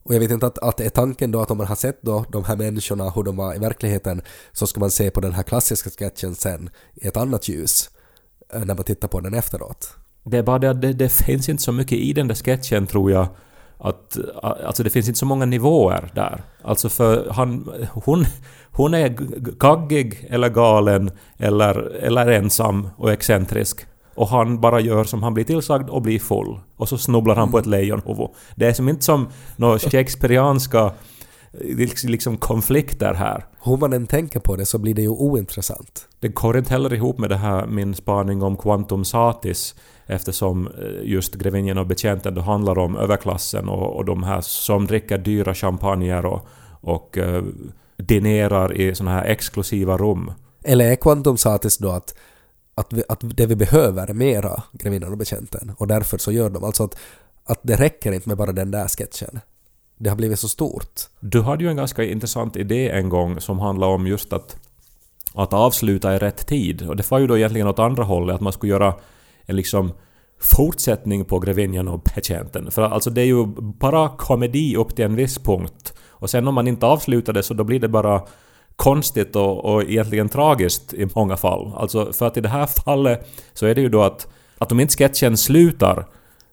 Och 0.02 0.14
jag 0.14 0.20
vet 0.20 0.30
inte 0.30 0.46
att, 0.46 0.58
att 0.58 0.80
är 0.80 0.88
tanken 0.88 1.30
då 1.30 1.40
att 1.40 1.50
om 1.50 1.58
man 1.58 1.66
har 1.66 1.76
sett 1.76 2.02
då 2.02 2.24
de 2.28 2.44
här 2.44 2.56
människorna, 2.56 3.10
hur 3.10 3.22
de 3.22 3.36
var 3.36 3.54
i 3.54 3.58
verkligheten, 3.58 4.22
så 4.52 4.66
ska 4.66 4.80
man 4.80 4.90
se 4.90 5.10
på 5.10 5.20
den 5.20 5.32
här 5.32 5.42
klassiska 5.42 5.90
sketchen 5.90 6.34
sen 6.34 6.70
i 6.94 7.06
ett 7.06 7.16
annat 7.16 7.48
ljus 7.48 7.90
eh, 8.52 8.64
när 8.64 8.74
man 8.74 8.84
tittar 8.84 9.08
på 9.08 9.20
den 9.20 9.34
efteråt. 9.34 9.96
Det 10.24 10.38
är 10.38 10.42
bara 10.42 10.58
det 10.58 10.70
att 10.70 10.80
det, 10.80 10.92
det 10.92 11.08
finns 11.08 11.48
inte 11.48 11.62
så 11.62 11.72
mycket 11.72 11.98
i 11.98 12.12
den 12.12 12.28
där 12.28 12.34
sketchen 12.34 12.86
tror 12.86 13.10
jag. 13.10 13.28
Att, 13.84 14.18
alltså 14.42 14.82
det 14.82 14.90
finns 14.90 15.08
inte 15.08 15.18
så 15.18 15.26
många 15.26 15.44
nivåer 15.46 16.10
där. 16.14 16.42
Alltså 16.62 16.88
för 16.88 17.30
han, 17.30 17.70
hon, 17.92 18.24
hon 18.72 18.94
är 18.94 19.08
g- 19.08 19.16
g- 19.38 19.50
gaggig 19.58 20.26
eller 20.30 20.48
galen 20.48 21.10
eller, 21.38 21.74
eller 21.94 22.26
ensam 22.26 22.88
och 22.96 23.12
excentrisk. 23.12 23.86
Och 24.14 24.28
han 24.28 24.60
bara 24.60 24.80
gör 24.80 25.04
som 25.04 25.22
han 25.22 25.34
blir 25.34 25.44
tillsagd 25.44 25.90
och 25.90 26.02
blir 26.02 26.18
full. 26.18 26.58
Och 26.76 26.88
så 26.88 26.98
snubblar 26.98 27.36
han 27.36 27.50
på 27.50 27.58
ett 27.58 27.66
lejonhuvud. 27.66 28.28
Det 28.56 28.66
är 28.66 28.72
som 28.72 28.88
inte 28.88 29.04
som 29.04 29.28
några 29.56 29.78
shakespearianska 29.78 30.92
liksom, 31.60 32.10
liksom 32.10 32.36
konflikter 32.36 33.14
här. 33.14 33.44
Hur 33.64 33.76
man 33.76 33.92
än 33.92 34.06
tänker 34.06 34.40
på 34.40 34.56
det 34.56 34.66
så 34.66 34.78
blir 34.78 34.94
det 34.94 35.02
ju 35.02 35.08
ointressant. 35.08 36.08
Det 36.20 36.28
går 36.28 36.56
inte 36.58 36.70
heller 36.70 36.94
ihop 36.94 37.18
med 37.18 37.30
det 37.30 37.36
här 37.36 37.66
min 37.66 37.94
spaning 37.94 38.42
om 38.42 38.56
quantum 38.56 39.04
satis 39.04 39.74
eftersom 40.06 40.66
eh, 40.66 40.72
just 41.02 41.34
grevinnan 41.34 41.78
och 41.78 41.86
betjänten 41.86 42.34
då 42.34 42.40
handlar 42.40 42.78
om 42.78 42.96
överklassen 42.96 43.68
och, 43.68 43.96
och 43.96 44.04
de 44.04 44.22
här 44.22 44.40
som 44.40 44.86
dricker 44.86 45.18
dyra 45.18 45.54
champagner 45.54 46.26
och, 46.26 46.46
och 46.80 47.18
eh, 47.18 47.42
dinerar 47.96 48.76
i 48.76 48.94
såna 48.94 49.10
här 49.10 49.24
exklusiva 49.24 49.96
rum. 49.96 50.32
Eller 50.64 50.90
är 50.90 50.96
Quantum 50.96 51.36
Satis 51.36 51.78
då 51.78 51.90
att, 51.90 52.14
att, 52.74 52.92
vi, 52.92 53.02
att 53.08 53.20
det 53.36 53.46
vi 53.46 53.56
behöver 53.56 54.10
är 54.10 54.14
mera 54.14 54.62
Grevinnan 54.72 55.12
och 55.12 55.18
betjänten 55.18 55.72
och 55.78 55.86
därför 55.86 56.18
så 56.18 56.32
gör 56.32 56.50
de 56.50 56.64
alltså 56.64 56.84
att, 56.84 56.96
att 57.44 57.60
det 57.62 57.76
räcker 57.76 58.12
inte 58.12 58.28
med 58.28 58.38
bara 58.38 58.52
den 58.52 58.70
där 58.70 58.88
sketchen. 58.88 59.40
Det 59.98 60.10
har 60.10 60.16
blivit 60.16 60.38
så 60.38 60.48
stort. 60.48 61.00
Du 61.20 61.42
hade 61.42 61.64
ju 61.64 61.70
en 61.70 61.76
ganska 61.76 62.04
intressant 62.04 62.56
idé 62.56 62.90
en 62.90 63.08
gång 63.08 63.40
som 63.40 63.58
handlade 63.58 63.94
om 63.94 64.06
just 64.06 64.32
att, 64.32 64.56
att 65.34 65.52
avsluta 65.52 66.14
i 66.14 66.18
rätt 66.18 66.46
tid. 66.46 66.88
Och 66.88 66.96
det 66.96 67.10
var 67.10 67.18
ju 67.18 67.26
då 67.26 67.36
egentligen 67.36 67.66
åt 67.66 67.78
andra 67.78 68.04
hållet, 68.04 68.34
att 68.34 68.40
man 68.40 68.52
skulle 68.52 68.72
göra 68.72 68.94
en 69.46 69.56
liksom 69.56 69.92
fortsättning 70.40 71.24
på 71.24 71.38
grevinjan 71.38 71.88
och 71.88 72.04
patienten. 72.04 72.70
För 72.70 72.82
alltså 72.82 73.10
det 73.10 73.20
är 73.20 73.26
ju 73.26 73.46
bara 73.56 74.08
komedi 74.08 74.76
upp 74.76 74.96
till 74.96 75.04
en 75.04 75.16
viss 75.16 75.38
punkt. 75.38 75.94
Och 76.08 76.30
sen 76.30 76.48
om 76.48 76.54
man 76.54 76.68
inte 76.68 76.86
avslutar 76.86 77.32
det 77.32 77.42
så 77.42 77.54
då 77.54 77.64
blir 77.64 77.80
det 77.80 77.88
bara 77.88 78.22
konstigt 78.76 79.36
och, 79.36 79.64
och 79.64 79.82
egentligen 79.82 80.28
tragiskt 80.28 80.94
i 80.94 81.08
många 81.14 81.36
fall. 81.36 81.72
Alltså 81.76 82.12
för 82.12 82.26
att 82.26 82.36
i 82.36 82.40
det 82.40 82.48
här 82.48 82.66
fallet 82.66 83.28
så 83.52 83.66
är 83.66 83.74
det 83.74 83.80
ju 83.80 83.88
då 83.88 84.02
att, 84.02 84.28
att 84.58 84.72
om 84.72 84.80
inte 84.80 84.96
sketchen 84.96 85.36
slutar 85.36 86.06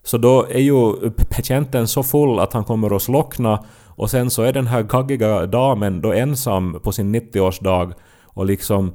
så 0.04 0.18
då 0.18 0.48
är 0.50 0.60
ju 0.60 1.12
patienten 1.30 1.88
så 1.88 2.04
full 2.04 2.40
att 2.40 2.54
han 2.54 2.64
kommer 2.64 2.96
att 2.96 3.02
slockna 3.02 3.66
och 3.88 4.10
sen 4.10 4.30
så 4.30 4.44
är 4.44 4.54
den 4.54 4.68
här 4.68 4.84
gaggiga 4.84 5.46
damen 5.46 6.02
då 6.02 6.14
ensam 6.14 6.80
på 6.84 6.92
sin 6.92 7.16
90-årsdag 7.16 7.94
och 8.42 8.48
liksom 8.48 8.94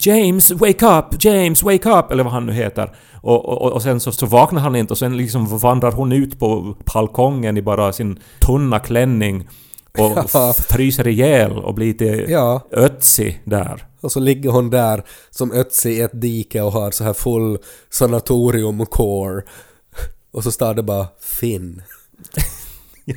James, 0.00 0.50
wake 0.52 0.86
up! 0.86 1.24
James, 1.24 1.62
wake 1.62 1.90
up! 1.90 2.10
Eller 2.10 2.24
vad 2.24 2.32
han 2.32 2.46
nu 2.46 2.52
heter. 2.52 2.96
Och, 3.20 3.44
och, 3.48 3.72
och 3.72 3.82
sen 3.82 4.00
så, 4.00 4.12
så 4.12 4.26
vaknar 4.26 4.60
han 4.60 4.76
inte 4.76 4.92
och 4.92 4.98
sen 4.98 5.16
liksom 5.16 5.58
vandrar 5.58 5.92
hon 5.92 6.12
ut 6.12 6.38
på 6.38 6.76
balkongen 6.94 7.56
i 7.56 7.62
bara 7.62 7.92
sin 7.92 8.18
tunna 8.40 8.78
klänning 8.78 9.48
och 9.98 10.18
Ja. 10.34 10.54
fryser 10.68 11.06
ihjäl 11.08 11.52
och 11.52 11.74
blir 11.74 11.86
lite 11.86 12.04
Ja. 12.04 12.60
ötsig 12.70 13.40
där. 13.44 13.84
Och 14.00 14.12
så 14.12 14.20
ligger 14.20 14.50
hon 14.50 14.70
där 14.70 15.02
som 15.30 15.52
Ötzi 15.52 15.90
i 15.90 16.00
ett 16.00 16.20
dike 16.20 16.62
och 16.62 16.72
har 16.72 16.90
så 16.90 17.04
här 17.04 17.12
full 17.12 17.58
sanatorium-core. 17.90 19.42
Och 20.32 20.44
så 20.44 20.52
står 20.52 20.74
det 20.74 20.82
bara 20.82 21.06
Finn. 21.20 21.82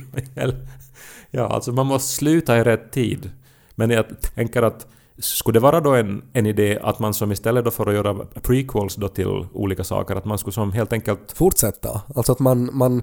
Ja, 1.30 1.46
alltså 1.48 1.72
man 1.72 1.86
måste 1.86 2.14
sluta 2.14 2.58
i 2.58 2.64
rätt 2.64 2.92
tid. 2.92 3.30
Men 3.74 3.90
jag 3.90 4.04
tänker 4.34 4.62
att 4.62 4.86
skulle 5.18 5.56
det 5.56 5.62
vara 5.62 5.80
då 5.80 5.94
en, 5.94 6.22
en 6.32 6.46
idé 6.46 6.78
att 6.82 6.98
man 6.98 7.14
som 7.14 7.32
istället 7.32 7.64
då 7.64 7.70
för 7.70 7.86
att 7.86 7.94
göra 7.94 8.14
prequels 8.42 8.94
då 8.94 9.08
till 9.08 9.46
olika 9.52 9.84
saker, 9.84 10.16
att 10.16 10.24
man 10.24 10.38
skulle 10.38 10.54
som 10.54 10.72
helt 10.72 10.92
enkelt... 10.92 11.32
Fortsätta. 11.32 12.02
Alltså 12.14 12.32
att 12.32 12.38
man, 12.38 12.70
man 12.72 13.02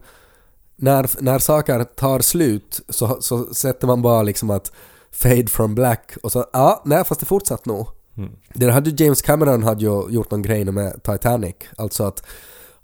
när, 0.75 1.23
när 1.23 1.39
saker 1.39 1.83
tar 1.83 2.19
slut 2.19 2.81
så, 2.89 3.17
så 3.21 3.53
sätter 3.53 3.87
man 3.87 4.01
bara 4.01 4.23
liksom 4.23 4.49
att 4.49 4.71
fade 5.11 5.47
from 5.47 5.75
black 5.75 6.17
och 6.23 6.31
så 6.31 6.45
ja, 6.53 6.81
nej 6.85 7.05
fast 7.05 7.19
det 7.19 7.25
fortsatt 7.25 7.65
nog. 7.65 7.87
Mm. 8.17 8.31
Det 8.53 8.71
hade 8.71 9.03
James 9.03 9.21
Cameron 9.21 9.63
hade 9.63 9.81
ju 9.81 10.09
gjort 10.09 10.31
någon 10.31 10.41
grej 10.41 10.65
med 10.65 11.03
Titanic. 11.03 11.55
Alltså 11.77 12.03
att 12.03 12.23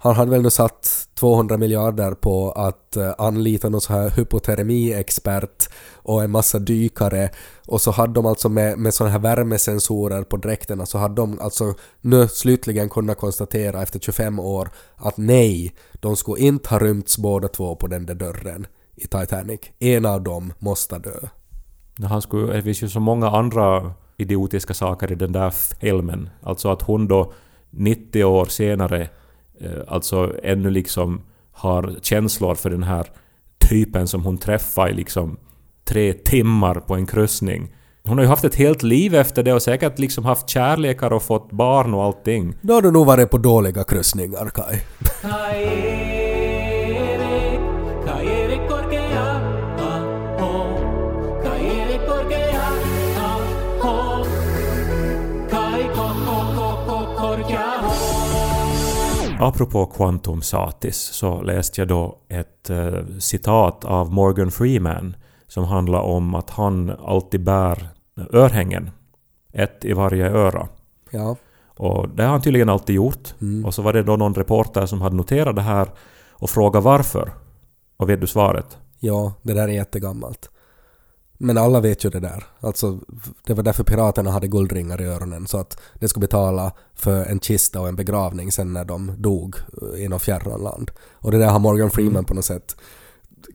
han 0.06 0.16
hade 0.16 0.32
väl 0.32 0.42
nu 0.42 0.50
satt 0.50 1.08
200 1.20 1.58
miljarder 1.58 2.12
på 2.12 2.52
att 2.52 2.98
eh, 2.98 3.14
anlita 3.18 3.70
någon 3.70 3.82
sån 3.82 3.96
här 3.96 4.10
hypotermiexpert 4.10 5.70
och 5.96 6.24
en 6.24 6.32
massa 6.32 6.60
dykare 6.60 7.30
och 7.68 7.82
så 7.82 7.92
hade 7.92 8.14
de 8.14 8.26
alltså 8.26 8.50
med, 8.50 8.78
med 8.78 8.94
sådana 8.94 9.12
här 9.12 9.20
värmesensorer 9.20 10.24
på 10.24 10.38
dräkterna 10.38 10.86
så 10.86 10.98
hade 10.98 11.16
de 11.16 11.40
alltså 11.40 11.74
nu 12.02 12.28
slutligen 12.28 12.90
kunnat 12.90 13.18
konstatera 13.18 13.82
efter 13.82 14.00
25 14.00 14.40
år 14.40 14.70
att 14.96 15.18
nej, 15.18 15.76
de 15.94 16.16
skulle 16.16 16.42
inte 16.42 16.70
ha 16.70 16.80
rymts 16.80 17.18
båda 17.18 17.48
två 17.48 17.76
på 17.76 17.88
den 17.88 18.06
där 18.06 18.16
dörren 18.16 18.68
i 18.96 19.08
Titanic. 19.08 19.60
En 19.80 20.06
av 20.06 20.22
dem 20.22 20.54
måste 20.60 21.00
dö. 21.00 21.28
Han 22.04 22.22
skulle, 22.22 22.54
det 22.54 22.62
finns 22.62 22.84
ju 22.84 22.90
så 22.90 23.00
många 23.00 23.30
andra 23.30 23.94
idiotiska 24.18 24.74
saker 24.74 25.12
i 25.12 25.16
den 25.16 25.32
där 25.32 25.50
filmen. 25.50 26.30
Alltså 26.44 26.70
att 26.70 26.82
hon 26.82 27.08
då 27.08 27.34
90 27.70 28.24
år 28.24 28.46
senare 28.46 29.10
alltså 29.88 30.34
ännu 30.44 30.70
liksom 30.70 31.22
har 31.52 31.96
känslor 32.02 32.56
för 32.56 32.70
den 32.70 32.84
här 32.84 33.08
typen 33.70 34.08
som 34.08 34.24
hon 34.24 34.38
träffade 34.38 34.92
i 34.92 34.94
liksom 34.94 35.38
tre 35.86 36.14
timmar 36.14 36.76
på 36.76 36.96
en 36.96 37.06
kryssning. 37.06 37.76
Hon 38.04 38.18
har 38.18 38.24
ju 38.24 38.30
haft 38.30 38.46
ett 38.46 38.56
helt 38.56 38.84
liv 38.84 39.16
efter 39.16 39.44
det 39.44 39.54
och 39.54 39.62
säkert 39.62 40.00
liksom 40.00 40.26
haft 40.26 40.50
kärlekar 40.50 41.14
och 41.14 41.24
fått 41.24 41.52
barn 41.52 41.94
och 41.94 42.04
allting. 42.04 42.56
Då 42.62 42.74
har 42.74 42.82
du 42.82 42.92
nog 42.92 43.06
varit 43.06 43.32
på 43.32 43.38
dåliga 43.38 43.84
kryssningar 43.84 44.50
Kai. 44.50 44.80
Apropå 59.40 59.86
Quantum 59.86 60.42
Satis 60.42 60.98
så 60.98 61.42
läste 61.42 61.82
jag 61.82 61.88
då 61.88 62.18
ett 62.28 62.70
eh, 62.70 62.94
citat 63.20 63.86
av 63.86 64.14
Morgan 64.14 64.52
Freeman 64.52 65.16
som 65.48 65.64
handlar 65.64 66.00
om 66.00 66.36
att 66.36 66.50
han 66.50 66.90
alltid 66.90 67.44
bär 67.44 67.90
örhängen. 68.34 68.90
Ett 69.54 69.86
i 69.86 69.94
varje 69.94 70.30
öra. 70.30 70.68
Ja. 71.10 71.36
Och 71.68 72.10
det 72.10 72.24
har 72.24 72.30
han 72.30 72.42
tydligen 72.42 72.70
alltid 72.70 72.96
gjort. 72.96 73.34
Mm. 73.42 73.66
Och 73.66 73.74
så 73.74 73.82
var 73.82 73.94
det 73.94 74.04
då 74.04 74.16
någon 74.16 74.34
reporter 74.34 74.86
som 74.86 75.02
hade 75.02 75.16
noterat 75.16 75.56
det 75.56 75.62
här 75.62 75.88
och 76.32 76.50
frågat 76.50 76.84
varför. 76.84 77.32
Och 77.98 78.10
vet 78.10 78.22
du 78.22 78.28
svaret? 78.28 78.78
Ja, 79.00 79.34
det 79.42 79.54
där 79.54 79.68
är 79.68 79.74
jättegammalt. 79.74 80.50
Men 81.38 81.58
alla 81.58 81.80
vet 81.80 82.06
ju 82.06 82.10
det 82.10 82.20
där. 82.20 82.44
Alltså, 82.60 83.00
det 83.46 83.54
var 83.54 83.64
därför 83.64 83.84
piraterna 83.84 84.32
hade 84.32 84.48
guldringar 84.48 85.02
i 85.02 85.06
öronen 85.06 85.48
så 85.48 85.58
att 85.58 85.78
det 86.00 86.08
skulle 86.08 86.22
betala 86.22 86.72
för 86.94 87.26
en 87.26 87.40
kista 87.40 87.82
och 87.82 87.88
en 87.88 87.96
begravning 87.96 88.52
sen 88.52 88.74
när 88.74 88.86
de 88.86 89.12
dog 89.18 89.56
i 89.98 90.08
något 90.08 90.22
fjärran 90.22 90.62
land. 90.62 90.92
Och 91.14 91.32
det 91.32 91.38
där 91.38 91.48
har 91.48 91.60
Morgan 91.60 91.92
Freeman 91.92 92.26
på 92.26 92.34
något 92.34 92.46
sätt 92.46 92.76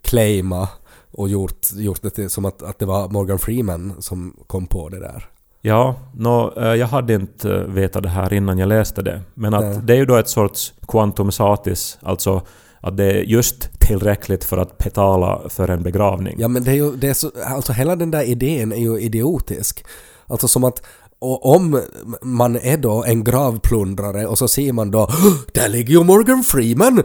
claima 0.02 0.68
och 1.12 1.28
gjort, 1.28 1.66
gjort 1.74 2.02
det 2.02 2.10
till, 2.10 2.30
som 2.30 2.44
att, 2.44 2.62
att 2.62 2.78
det 2.78 2.86
var 2.86 3.08
Morgan 3.08 3.38
Freeman 3.38 3.94
som 3.98 4.36
kom 4.46 4.66
på 4.66 4.88
det 4.88 5.00
där. 5.00 5.28
Ja, 5.60 5.96
nå, 6.14 6.52
eh, 6.56 6.74
jag 6.74 6.86
hade 6.86 7.14
inte 7.14 7.54
eh, 7.54 7.60
vetat 7.60 8.02
det 8.02 8.08
här 8.08 8.32
innan 8.32 8.58
jag 8.58 8.68
läste 8.68 9.02
det. 9.02 9.20
Men 9.34 9.54
att 9.54 9.64
Nej. 9.64 9.80
det 9.82 9.92
är 9.92 9.96
ju 9.96 10.06
då 10.06 10.16
ett 10.16 10.28
sorts 10.28 10.74
quantum 10.88 11.32
satis, 11.32 11.98
alltså 12.02 12.42
att 12.80 12.96
det 12.96 13.04
är 13.04 13.22
just 13.22 13.80
tillräckligt 13.80 14.44
för 14.44 14.56
att 14.56 14.78
betala 14.78 15.48
för 15.48 15.68
en 15.68 15.82
begravning. 15.82 16.36
Ja 16.38 16.48
men 16.48 16.64
det 16.64 16.70
är 16.70 16.74
ju, 16.74 16.96
det 16.96 17.08
är 17.08 17.14
så, 17.14 17.30
alltså 17.46 17.72
hela 17.72 17.96
den 17.96 18.10
där 18.10 18.22
idén 18.22 18.72
är 18.72 18.76
ju 18.76 19.00
idiotisk. 19.00 19.84
Alltså 20.26 20.48
som 20.48 20.64
att 20.64 20.82
och 21.22 21.54
om 21.54 21.80
man 22.22 22.56
är 22.56 22.76
då 22.76 23.04
en 23.04 23.24
gravplundrare 23.24 24.26
och 24.26 24.38
så 24.38 24.48
ser 24.48 24.72
man 24.72 24.90
då 24.90 24.98
"Åh, 24.98 25.32
där 25.54 25.68
ligger 25.68 25.92
ju 25.92 26.04
Morgan 26.04 26.42
Freeman 26.42 27.02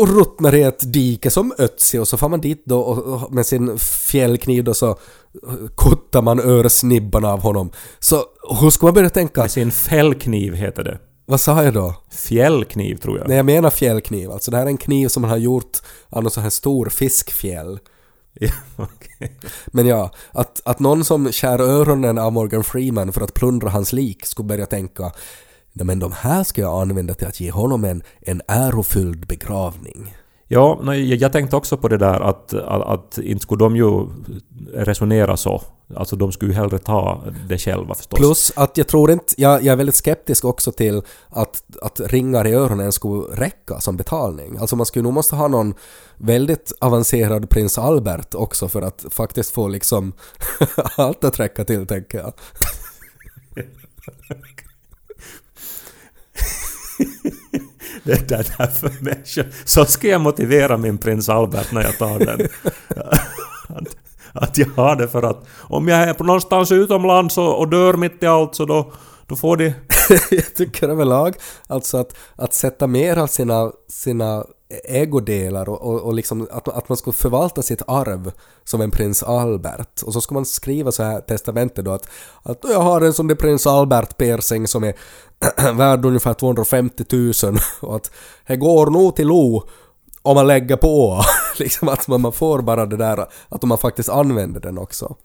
och 0.00 0.08
ruttnar 0.08 0.54
i 0.54 0.62
ett 0.62 0.92
dike 0.92 1.30
som 1.30 1.52
Ötzi 1.58 1.98
och 1.98 2.08
så 2.08 2.16
får 2.16 2.28
man 2.28 2.40
dit 2.40 2.62
då 2.66 2.80
och, 2.80 3.22
och 3.22 3.32
med 3.32 3.46
sin 3.46 3.78
fjällkniv 3.78 4.64
då 4.64 4.74
så 4.74 4.98
kuttar 5.76 6.22
man 6.22 6.40
örsnibbarna 6.40 7.32
av 7.32 7.40
honom. 7.40 7.70
Så 7.98 8.22
hur 8.60 8.70
ska 8.70 8.86
man 8.86 8.94
börja 8.94 9.10
tänka? 9.10 9.40
Med 9.40 9.50
sin 9.50 9.70
fällkniv 9.70 10.54
heter 10.54 10.84
det. 10.84 10.98
Vad 11.30 11.40
sa 11.40 11.64
jag 11.64 11.74
då? 11.74 11.94
Fjällkniv 12.10 12.96
tror 12.96 13.18
jag. 13.18 13.28
Nej 13.28 13.36
jag 13.36 13.46
menar 13.46 13.70
fjällkniv, 13.70 14.30
alltså 14.30 14.50
det 14.50 14.56
här 14.56 14.64
är 14.64 14.70
en 14.70 14.76
kniv 14.76 15.08
som 15.08 15.20
man 15.20 15.30
har 15.30 15.36
gjort 15.36 15.78
av 16.08 16.22
någon 16.22 16.30
sån 16.30 16.42
här 16.42 16.50
stor 16.50 16.88
fiskfjäll. 16.88 17.78
Ja, 18.40 18.50
okej. 18.76 19.38
Men 19.66 19.86
ja, 19.86 20.10
att, 20.32 20.60
att 20.64 20.78
någon 20.78 21.04
som 21.04 21.32
skär 21.32 21.60
öronen 21.60 22.18
av 22.18 22.32
Morgan 22.32 22.64
Freeman 22.64 23.12
för 23.12 23.20
att 23.20 23.34
plundra 23.34 23.70
hans 23.70 23.92
lik 23.92 24.26
skulle 24.26 24.46
börja 24.46 24.66
tänka 24.66 25.12
Nej 25.72 25.86
men 25.86 25.98
de 25.98 26.12
här 26.12 26.44
ska 26.44 26.60
jag 26.60 26.82
använda 26.82 27.14
till 27.14 27.26
att 27.26 27.40
ge 27.40 27.50
honom 27.50 27.84
en, 27.84 28.02
en 28.20 28.42
ärofylld 28.48 29.26
begravning. 29.26 30.14
Ja, 30.50 30.80
nej, 30.82 31.10
jag 31.10 31.18
jag 31.18 31.32
tänkte 31.32 31.56
också 31.56 31.76
på 31.76 31.88
det 31.88 31.96
där 31.96 32.20
att, 32.20 32.54
att, 32.54 32.82
att 32.82 33.18
inte 33.18 33.42
skulle 33.42 33.64
de 33.64 33.76
ju 33.76 34.06
resonera 34.74 35.36
så. 35.36 35.62
Alltså 35.96 36.16
de 36.16 36.32
skulle 36.32 36.52
ju 36.52 36.58
hellre 36.58 36.78
ta 36.78 37.24
det 37.48 37.58
själva 37.58 37.94
förstås. 37.94 38.18
Plus 38.18 38.52
att 38.56 38.76
jag 38.76 38.88
tror 38.88 39.10
inte, 39.10 39.34
jag, 39.36 39.62
jag 39.62 39.72
är 39.72 39.76
väldigt 39.76 39.94
skeptisk 39.94 40.44
också 40.44 40.72
till 40.72 41.02
att, 41.28 41.62
att 41.82 42.00
ringar 42.00 42.46
i 42.46 42.52
öronen 42.52 42.92
skulle 42.92 43.22
räcka 43.22 43.80
som 43.80 43.96
betalning. 43.96 44.56
Alltså 44.58 44.76
man 44.76 44.86
skulle 44.86 45.02
nog 45.02 45.12
måste 45.12 45.36
ha 45.36 45.48
någon 45.48 45.74
väldigt 46.16 46.72
avancerad 46.80 47.50
prins 47.50 47.78
Albert 47.78 48.34
också 48.34 48.68
för 48.68 48.82
att 48.82 49.04
faktiskt 49.10 49.50
få 49.50 49.68
liksom 49.68 50.12
allt 50.96 51.24
att 51.24 51.40
räcka 51.40 51.64
till 51.64 51.86
tänker 51.86 52.18
jag. 52.18 52.32
Det 58.08 58.28
där, 58.28 58.46
där 58.58 58.66
för 58.66 58.90
människor. 59.00 59.46
Så 59.64 59.84
ska 59.84 60.08
jag 60.08 60.20
motivera 60.20 60.76
min 60.76 60.98
prins 60.98 61.28
Albert 61.28 61.72
när 61.72 61.82
jag 61.82 61.98
tar 61.98 62.18
den. 62.18 62.48
Att, 63.68 63.96
att 64.32 64.58
jag 64.58 64.68
har 64.76 64.96
det 64.96 65.08
för 65.08 65.22
att 65.22 65.46
om 65.58 65.88
jag 65.88 66.00
är 66.00 66.14
på 66.14 66.24
någonstans 66.24 66.72
utomlands 66.72 67.38
och, 67.38 67.58
och 67.58 67.68
dör 67.68 67.94
mitt 67.94 68.22
i 68.22 68.26
allt 68.26 68.54
så 68.54 68.64
då, 68.64 68.92
då 69.26 69.36
får 69.36 69.56
de 69.56 69.74
jag 70.30 70.54
tycker 70.54 70.88
överlag 70.88 71.36
alltså 71.66 71.98
att, 71.98 72.16
att 72.36 72.54
sätta 72.54 72.86
mer 72.86 73.16
av 73.16 73.26
sina, 73.26 73.72
sina 73.88 74.44
ägodelar 74.84 75.68
och, 75.68 75.80
och, 75.82 76.00
och 76.00 76.14
liksom 76.14 76.48
att, 76.50 76.68
att 76.68 76.88
man 76.88 76.96
ska 76.96 77.12
förvalta 77.12 77.62
sitt 77.62 77.82
arv 77.86 78.32
som 78.64 78.80
en 78.80 78.90
prins 78.90 79.22
Albert. 79.22 80.02
Och 80.02 80.12
så 80.12 80.20
ska 80.20 80.34
man 80.34 80.46
skriva 80.46 80.92
så 80.92 81.02
här 81.02 81.20
testamentet 81.20 81.84
då 81.84 81.90
att, 81.90 82.08
att 82.42 82.58
jag 82.62 82.80
har 82.80 83.00
en 83.00 83.12
sån 83.12 83.26
där 83.26 83.34
prins 83.34 83.66
Albert 83.66 84.16
piercing 84.16 84.66
som 84.66 84.84
är 84.84 84.94
värd 85.72 86.04
ungefär 86.04 86.34
250 86.34 87.04
000 87.12 87.32
och 87.80 87.96
att 87.96 88.10
det 88.46 88.56
går 88.56 88.90
nog 88.90 89.16
till 89.16 89.26
Lo 89.26 89.68
om 90.22 90.34
man 90.34 90.46
lägger 90.46 90.76
på. 90.76 91.22
liksom 91.58 91.88
att 91.88 92.08
man, 92.08 92.32
får 92.32 92.62
bara 92.62 92.86
det 92.86 92.96
där 92.96 93.26
att 93.48 93.62
man 93.62 93.78
faktiskt 93.78 94.08
använder 94.08 94.60
den 94.60 94.78
också. 94.78 95.16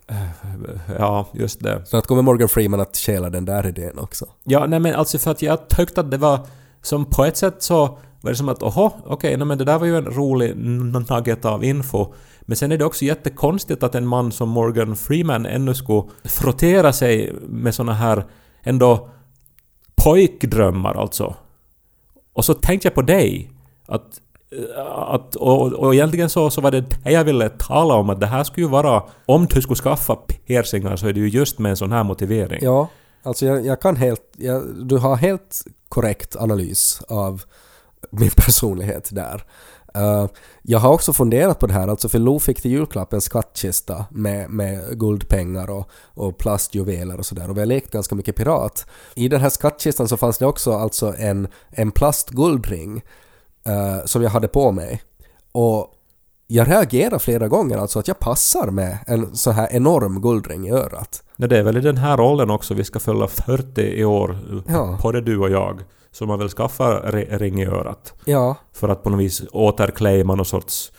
Ja, 0.98 1.26
just 1.32 1.60
det. 1.60 1.82
Så 1.86 1.96
att 1.96 2.06
kommer 2.06 2.22
Morgan 2.22 2.48
Freeman 2.48 2.80
att 2.80 2.96
stjäla 2.96 3.30
den 3.30 3.44
där 3.44 3.66
idén 3.66 3.98
också. 3.98 4.26
Ja, 4.44 4.66
nej 4.66 4.80
men 4.80 4.94
alltså 4.94 5.18
för 5.18 5.30
att 5.30 5.42
jag 5.42 5.68
tyckte 5.68 6.00
att 6.00 6.10
det 6.10 6.16
var 6.16 6.40
som 6.82 7.04
på 7.04 7.24
ett 7.24 7.36
sätt 7.36 7.62
så 7.62 7.98
var 8.20 8.30
det 8.30 8.36
som 8.36 8.48
att 8.48 8.62
oho, 8.62 8.90
okej, 9.04 9.34
okay, 9.34 9.44
men 9.44 9.58
det 9.58 9.64
där 9.64 9.78
var 9.78 9.86
ju 9.86 9.96
en 9.96 10.04
rolig 10.04 10.56
nugget 10.56 11.44
av 11.44 11.64
info. 11.64 12.14
Men 12.40 12.56
sen 12.56 12.72
är 12.72 12.78
det 12.78 12.84
också 12.84 13.04
jättekonstigt 13.04 13.82
att 13.82 13.94
en 13.94 14.06
man 14.06 14.32
som 14.32 14.48
Morgan 14.48 14.96
Freeman 14.96 15.46
ännu 15.46 15.74
skulle 15.74 16.02
frottera 16.24 16.92
sig 16.92 17.32
med 17.48 17.74
såna 17.74 17.94
här 17.94 18.26
ändå 18.62 19.08
pojkdrömmar 19.94 20.94
alltså. 20.94 21.34
Och 22.32 22.44
så 22.44 22.54
tänkte 22.54 22.86
jag 22.88 22.94
på 22.94 23.02
dig. 23.02 23.50
Att, 23.86 24.20
Eh, 24.76 24.86
att, 24.86 25.36
och, 25.36 25.72
och 25.72 25.94
egentligen 25.94 26.30
så, 26.30 26.50
så 26.50 26.60
var 26.60 26.70
det 26.70 26.80
det 26.80 27.10
jag 27.10 27.24
ville 27.24 27.48
tala 27.48 27.94
om 27.94 28.10
att 28.10 28.20
det 28.20 28.26
här 28.26 28.44
skulle 28.44 28.66
ju 28.66 28.70
vara... 28.70 29.02
Om 29.26 29.46
du 29.46 29.62
skulle 29.62 29.76
skaffa 29.76 30.16
piercingar 30.16 30.96
så 30.96 31.06
är 31.06 31.12
det 31.12 31.20
ju 31.20 31.28
just 31.28 31.58
med 31.58 31.70
en 31.70 31.76
sån 31.76 31.92
här 31.92 32.04
motivering. 32.04 32.58
Ja, 32.62 32.88
alltså 33.22 33.46
jag, 33.46 33.66
jag 33.66 33.80
kan 33.80 33.96
helt... 33.96 34.22
Jag, 34.36 34.88
du 34.88 34.96
har 34.96 35.16
helt 35.16 35.64
korrekt 35.88 36.36
analys 36.36 37.02
av 37.08 37.42
min 38.10 38.30
personlighet 38.30 39.08
där. 39.12 39.44
Uh, 39.98 40.26
jag 40.62 40.78
har 40.78 40.92
också 40.92 41.12
funderat 41.12 41.58
på 41.58 41.66
det 41.66 41.72
här, 41.72 41.88
alltså 41.88 42.08
för 42.08 42.18
Lo 42.18 42.38
fick 42.38 42.62
till 42.62 42.70
julklapp 42.70 43.12
en 43.12 43.20
skattkista 43.20 44.04
med, 44.10 44.50
med 44.50 44.98
guldpengar 44.98 45.70
och, 45.70 45.88
och 46.14 46.38
plastjuveler 46.38 47.18
och 47.18 47.26
sådär 47.26 47.50
och 47.50 47.56
vi 47.56 47.60
har 47.60 47.66
lekt 47.66 47.92
ganska 47.92 48.14
mycket 48.14 48.36
pirat. 48.36 48.86
I 49.14 49.28
den 49.28 49.40
här 49.40 49.48
skattkistan 49.48 50.08
så 50.08 50.16
fanns 50.16 50.38
det 50.38 50.46
också 50.46 50.72
alltså 50.72 51.14
en, 51.18 51.48
en 51.70 51.90
plastguldring 51.90 53.02
uh, 53.68 54.04
som 54.04 54.22
jag 54.22 54.30
hade 54.30 54.48
på 54.48 54.72
mig. 54.72 55.02
Och 55.52 55.90
jag 56.46 56.68
reagerar 56.70 57.18
flera 57.18 57.48
gånger 57.48 57.78
alltså 57.78 57.98
att 57.98 58.08
jag 58.08 58.18
passar 58.18 58.70
med 58.70 58.98
en 59.06 59.36
så 59.36 59.50
här 59.50 59.68
enorm 59.70 60.20
guldring 60.22 60.66
i 60.66 60.70
örat. 60.70 61.22
Nej, 61.36 61.48
det 61.48 61.58
är 61.58 61.62
väl 61.62 61.76
i 61.76 61.80
den 61.80 61.96
här 61.96 62.16
rollen 62.16 62.50
också 62.50 62.74
vi 62.74 62.84
ska 62.84 62.98
fylla 63.00 63.28
40 63.28 63.80
i 63.82 64.04
år, 64.04 64.38
Ja. 64.68 64.98
både 65.02 65.20
du 65.20 65.38
och 65.38 65.50
jag. 65.50 65.80
Så 66.12 66.26
man 66.26 66.38
vill 66.38 66.48
skaffa 66.48 67.00
ring 67.10 67.60
i 67.62 67.66
örat. 67.66 68.14
Ja, 68.24 68.54
För 68.72 68.88
att 68.88 69.02
på 69.02 69.10
något 69.10 69.20
vis 69.20 69.42
återclaima 69.52 70.34
någon 70.34 70.46
sorts 70.46 70.92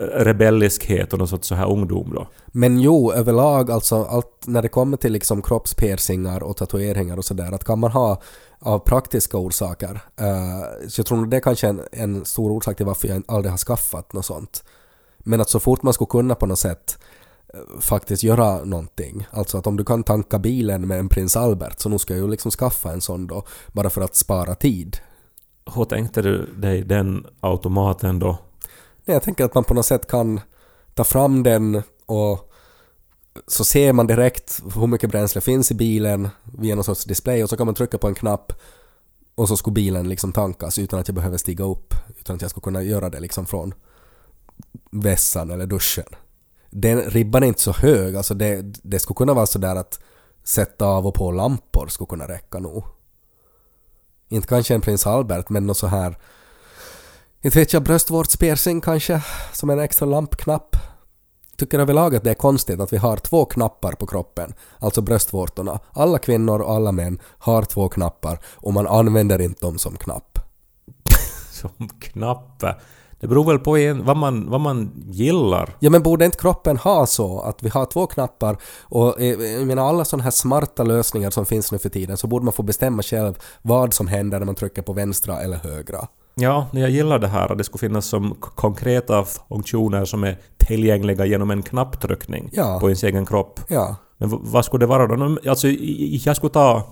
eh, 0.00 0.04
rebelliskhet 0.04 1.12
och 1.12 1.18
någon 1.18 1.28
sorts 1.28 1.48
så 1.48 1.54
här 1.54 1.70
ungdom 1.70 2.12
då. 2.14 2.26
men 2.46 2.80
jo 2.80 3.12
överlag 3.12 3.70
alltså 3.70 4.04
allt 4.04 4.42
när 4.46 4.62
det 4.62 4.68
kommer 4.68 4.96
till 4.96 5.12
liksom 5.12 5.42
kroppspiercingar 5.42 6.42
och 6.42 6.56
tatueringar 6.56 7.16
och 7.16 7.24
sådär 7.24 7.52
att 7.52 7.64
kan 7.64 7.78
man 7.78 7.90
ha 7.92 8.20
av 8.60 8.78
praktiska 8.78 9.38
orsaker. 9.38 10.00
eh, 10.16 10.88
så 10.88 11.00
jag 11.00 11.06
tror 11.06 11.18
nog 11.18 11.30
det 11.30 11.36
är 11.36 11.40
kanske 11.40 11.68
en, 11.68 11.82
en 11.92 12.24
stor 12.24 12.50
orsak 12.50 12.76
till 12.76 12.86
varför 12.86 13.08
jag 13.08 13.22
aldrig 13.28 13.52
har 13.52 13.58
skaffat 13.58 14.12
något 14.12 14.26
sånt. 14.26 14.64
Men 15.18 15.40
att 15.40 15.50
så 15.50 15.60
fort 15.60 15.82
man 15.82 15.92
skulle 15.92 16.08
kunna 16.08 16.34
på 16.34 16.46
något 16.46 16.58
sätt 16.58 16.98
eh, 17.54 17.80
faktiskt 17.80 18.22
göra 18.22 18.64
någonting. 18.64 19.26
Alltså 19.30 19.58
att 19.58 19.66
om 19.66 19.76
du 19.76 19.84
kan 19.84 20.02
tanka 20.02 20.38
bilen 20.38 20.88
med 20.88 20.98
en 20.98 21.08
prins 21.08 21.36
Albert 21.36 21.80
så 21.80 21.88
nu 21.88 21.98
ska 21.98 22.14
jag 22.14 22.22
ju 22.22 22.30
liksom 22.30 22.50
skaffa 22.50 22.92
en 22.92 23.00
sån 23.00 23.26
då 23.26 23.44
bara 23.72 23.90
för 23.90 24.00
att 24.00 24.16
spara 24.16 24.54
tid. 24.54 24.98
Hur 25.74 25.84
tänkte 25.84 26.22
du 26.22 26.46
dig 26.56 26.82
den 26.82 27.26
automaten 27.40 28.18
då? 28.18 28.38
Nej, 29.04 29.14
jag 29.14 29.22
tänker 29.22 29.44
att 29.44 29.54
man 29.54 29.64
på 29.64 29.74
något 29.74 29.86
sätt 29.86 30.10
kan 30.10 30.40
ta 30.94 31.04
fram 31.04 31.42
den 31.42 31.82
och 32.06 32.49
så 33.46 33.64
ser 33.64 33.92
man 33.92 34.06
direkt 34.06 34.62
hur 34.74 34.86
mycket 34.86 35.10
bränsle 35.10 35.40
finns 35.40 35.70
i 35.70 35.74
bilen 35.74 36.28
via 36.58 36.74
någon 36.74 36.84
sorts 36.84 37.04
display 37.04 37.42
och 37.42 37.50
så 37.50 37.56
kan 37.56 37.66
man 37.66 37.74
trycka 37.74 37.98
på 37.98 38.08
en 38.08 38.14
knapp 38.14 38.52
och 39.34 39.48
så 39.48 39.56
skulle 39.56 39.74
bilen 39.74 40.08
liksom 40.08 40.32
tankas 40.32 40.78
utan 40.78 41.00
att 41.00 41.08
jag 41.08 41.14
behöver 41.14 41.38
stiga 41.38 41.64
upp. 41.64 41.94
Utan 42.18 42.36
att 42.36 42.42
jag 42.42 42.50
skulle 42.50 42.62
kunna 42.62 42.82
göra 42.82 43.10
det 43.10 43.20
liksom 43.20 43.46
från 43.46 43.74
vässan 44.90 45.50
eller 45.50 45.66
duschen. 45.66 46.14
Den 46.70 47.00
ribban 47.00 47.42
är 47.42 47.46
inte 47.46 47.60
så 47.60 47.72
hög, 47.72 48.16
alltså 48.16 48.34
det, 48.34 48.62
det 48.82 48.98
skulle 48.98 49.16
kunna 49.16 49.34
vara 49.34 49.46
sådär 49.46 49.76
att 49.76 50.00
sätta 50.44 50.86
av 50.86 51.06
och 51.06 51.14
på 51.14 51.30
lampor 51.30 51.86
skulle 51.88 52.08
kunna 52.08 52.28
räcka 52.28 52.58
nog. 52.58 52.84
Inte 54.28 54.48
kanske 54.48 54.74
en 54.74 54.80
prins 54.80 55.06
Albert 55.06 55.48
men 55.48 55.66
något 55.66 55.78
så 55.78 55.86
här 55.86 56.18
inte 57.42 57.58
vet 57.58 57.72
jag, 57.72 57.82
bröstvårdspiercing 57.82 58.80
kanske, 58.80 59.22
som 59.52 59.70
en 59.70 59.78
extra 59.78 60.06
lampknapp. 60.06 60.76
Tycker 61.60 61.78
överlag 61.78 62.14
att 62.14 62.24
det 62.24 62.30
är 62.30 62.34
konstigt 62.34 62.80
att 62.80 62.92
vi 62.92 62.96
har 62.96 63.16
två 63.16 63.44
knappar 63.44 63.92
på 63.92 64.06
kroppen, 64.06 64.54
alltså 64.78 65.00
bröstvårtorna. 65.00 65.78
Alla 65.92 66.18
kvinnor 66.18 66.60
och 66.60 66.74
alla 66.74 66.92
män 66.92 67.18
har 67.38 67.62
två 67.62 67.88
knappar 67.88 68.38
och 68.54 68.74
man 68.74 68.86
använder 68.86 69.40
inte 69.40 69.66
dem 69.66 69.78
som 69.78 69.96
knapp. 69.96 70.38
Som 71.50 71.88
knapp. 72.00 72.64
Det 73.20 73.26
beror 73.26 73.44
väl 73.44 73.58
på 73.58 73.78
en, 73.78 74.04
vad, 74.04 74.16
man, 74.16 74.50
vad 74.50 74.60
man 74.60 74.90
gillar. 75.06 75.76
Ja 75.78 75.90
men 75.90 76.02
borde 76.02 76.24
inte 76.24 76.38
kroppen 76.38 76.76
ha 76.76 77.06
så 77.06 77.40
att 77.40 77.62
vi 77.62 77.68
har 77.68 77.86
två 77.86 78.06
knappar 78.06 78.56
och 78.80 79.20
eh, 79.20 79.40
jag 79.40 79.66
menar 79.66 79.88
alla 79.88 80.04
sådana 80.04 80.24
här 80.24 80.30
smarta 80.30 80.82
lösningar 80.82 81.30
som 81.30 81.46
finns 81.46 81.72
nu 81.72 81.78
för 81.78 81.88
tiden 81.88 82.16
så 82.16 82.26
borde 82.26 82.44
man 82.44 82.52
få 82.52 82.62
bestämma 82.62 83.02
själv 83.02 83.38
vad 83.62 83.94
som 83.94 84.08
händer 84.08 84.38
när 84.38 84.46
man 84.46 84.54
trycker 84.54 84.82
på 84.82 84.92
vänstra 84.92 85.40
eller 85.40 85.56
högra. 85.56 86.08
Ja, 86.40 86.66
jag 86.72 86.90
gillar 86.90 87.18
det 87.18 87.28
här 87.28 87.52
att 87.52 87.58
det 87.58 87.64
skulle 87.64 87.80
finnas 87.88 88.06
som 88.06 88.34
konkreta 88.40 89.24
funktioner 89.24 90.04
som 90.04 90.24
är 90.24 90.38
tillgängliga 90.58 91.26
genom 91.26 91.50
en 91.50 91.62
knapptryckning 91.62 92.50
Ja. 92.52 92.78
på 92.80 92.86
ens 92.88 93.02
egen 93.04 93.26
kropp. 93.26 93.60
Ja. 93.68 93.96
Men 94.18 94.30
vad 94.32 94.64
skulle 94.64 94.82
det 94.82 94.86
vara 94.88 95.06
då? 95.16 95.38
Alltså, 95.50 95.68
jag 95.68 96.36
skulle 96.36 96.50
ta 96.52 96.82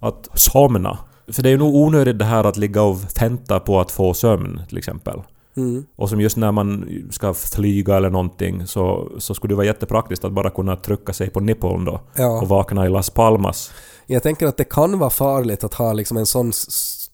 att 0.00 0.28
somna. 0.34 0.98
För 1.32 1.42
det 1.42 1.48
är 1.48 1.50
ju 1.50 1.58
nog 1.58 1.74
onödigt 1.74 2.18
det 2.18 2.24
här 2.24 2.44
att 2.44 2.56
ligga 2.56 2.82
och 2.82 2.96
vänta 3.20 3.60
på 3.60 3.80
att 3.80 3.90
få 3.90 4.14
sömn 4.14 4.60
till 4.68 4.78
exempel. 4.78 5.22
Mm. 5.56 5.84
Och 5.96 6.08
som 6.08 6.20
just 6.20 6.36
när 6.36 6.52
man 6.52 6.88
ska 7.10 7.34
flyga 7.34 7.96
eller 7.96 8.10
någonting 8.10 8.66
så, 8.66 9.08
så 9.18 9.34
skulle 9.34 9.52
det 9.52 9.56
vara 9.56 9.66
jättepraktiskt 9.66 10.24
att 10.24 10.32
bara 10.32 10.50
kunna 10.50 10.76
trycka 10.76 11.12
sig 11.12 11.30
på 11.30 11.40
nippeln 11.40 11.84
då 11.84 12.00
Ja. 12.16 12.40
och 12.40 12.48
vakna 12.48 12.86
i 12.86 12.88
Las 12.88 13.10
Palmas. 13.10 13.70
Jag 14.06 14.22
tänker 14.22 14.46
att 14.46 14.56
det 14.56 14.64
kan 14.64 14.98
vara 14.98 15.10
farligt 15.10 15.64
att 15.64 15.74
ha 15.74 15.92
liksom 15.92 16.16
en 16.16 16.26
sån 16.26 16.52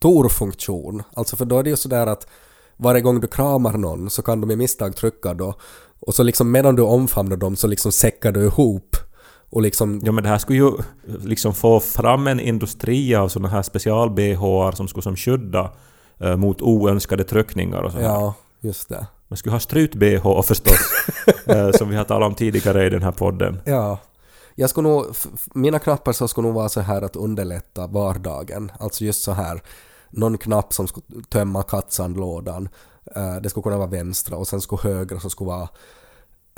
stor 0.01 0.29
funktion. 0.29 1.03
Alltså 1.15 1.37
för 1.37 1.45
då 1.45 1.59
är 1.59 1.63
det 1.63 1.71
ju 1.71 1.77
sådär 1.77 2.07
att 2.07 2.27
varje 2.77 3.01
gång 3.01 3.21
du 3.21 3.27
kramar 3.27 3.73
någon 3.73 4.11
så 4.11 4.23
kan 4.23 4.41
de 4.41 4.51
i 4.51 4.57
misstag 4.57 4.97
trycka 4.97 5.35
då. 5.35 5.55
Och 6.01 6.15
så 6.15 6.23
liksom 6.23 6.51
medan 6.51 6.77
du 6.77 6.83
omfamnar 6.83 7.37
dem 7.37 7.57
så 7.57 7.67
liksom 7.67 7.93
säckar 7.93 8.33
du 8.33 8.45
ihop. 8.45 8.97
Och 9.51 9.63
liksom... 9.63 10.01
Ja 10.05 10.13
men 10.13 10.25
det 10.25 10.31
här 10.31 10.39
skulle 10.39 10.59
ju 10.59 10.73
liksom 11.25 11.55
få 11.55 11.81
fram 11.81 12.27
en 12.27 12.41
industri 12.41 13.15
av 13.15 13.29
såna 13.29 13.49
här 13.49 13.63
special-BH 13.63 14.75
som 14.77 14.89
skulle 14.89 15.03
som 15.03 15.17
skydda 15.17 15.73
eh, 16.21 16.37
mot 16.37 16.63
oönskade 16.63 17.25
tryckningar 17.25 17.83
och 17.83 17.93
så 17.93 17.99
här. 17.99 18.05
Ja, 18.05 18.35
just 18.61 18.89
det. 18.89 19.07
Man 19.29 19.37
skulle 19.37 19.53
ha 19.53 19.61
strut-BH 19.61 20.43
förstås, 20.43 20.81
eh, 21.47 21.71
som 21.71 21.89
vi 21.89 21.97
har 21.97 22.05
talat 22.05 22.27
om 22.27 22.35
tidigare 22.35 22.87
i 22.87 22.91
den 22.91 23.03
här 23.03 23.13
podden. 23.13 23.61
Ja. 23.65 23.99
Jag 24.55 24.71
skulle 24.71 24.89
nog, 24.89 25.07
mina 25.55 25.79
knappar 25.79 26.13
så 26.13 26.29
skulle 26.29 26.47
nog 26.47 26.57
vara 26.57 26.69
så 26.69 26.81
här 26.81 27.03
att 27.03 27.17
underlätta 27.17 27.87
vardagen. 27.87 28.73
Alltså 28.81 29.05
just 29.05 29.23
så 29.23 29.33
här, 29.33 29.63
någon 30.11 30.39
knapp 30.39 30.73
som 30.73 30.87
skulle 30.87 31.07
tömma 31.29 31.63
kattsandlådan. 31.63 32.69
Eh, 33.17 33.37
det 33.37 33.51
skulle 33.51 33.63
kunna 33.63 33.79
vara 33.79 33.89
vänstra 33.89 34.37
och 34.37 34.49
sen 34.49 34.61
skulle 34.61 34.83
högra 34.83 35.21
så 35.21 35.31
skulle 35.31 35.49
vara 35.49 35.69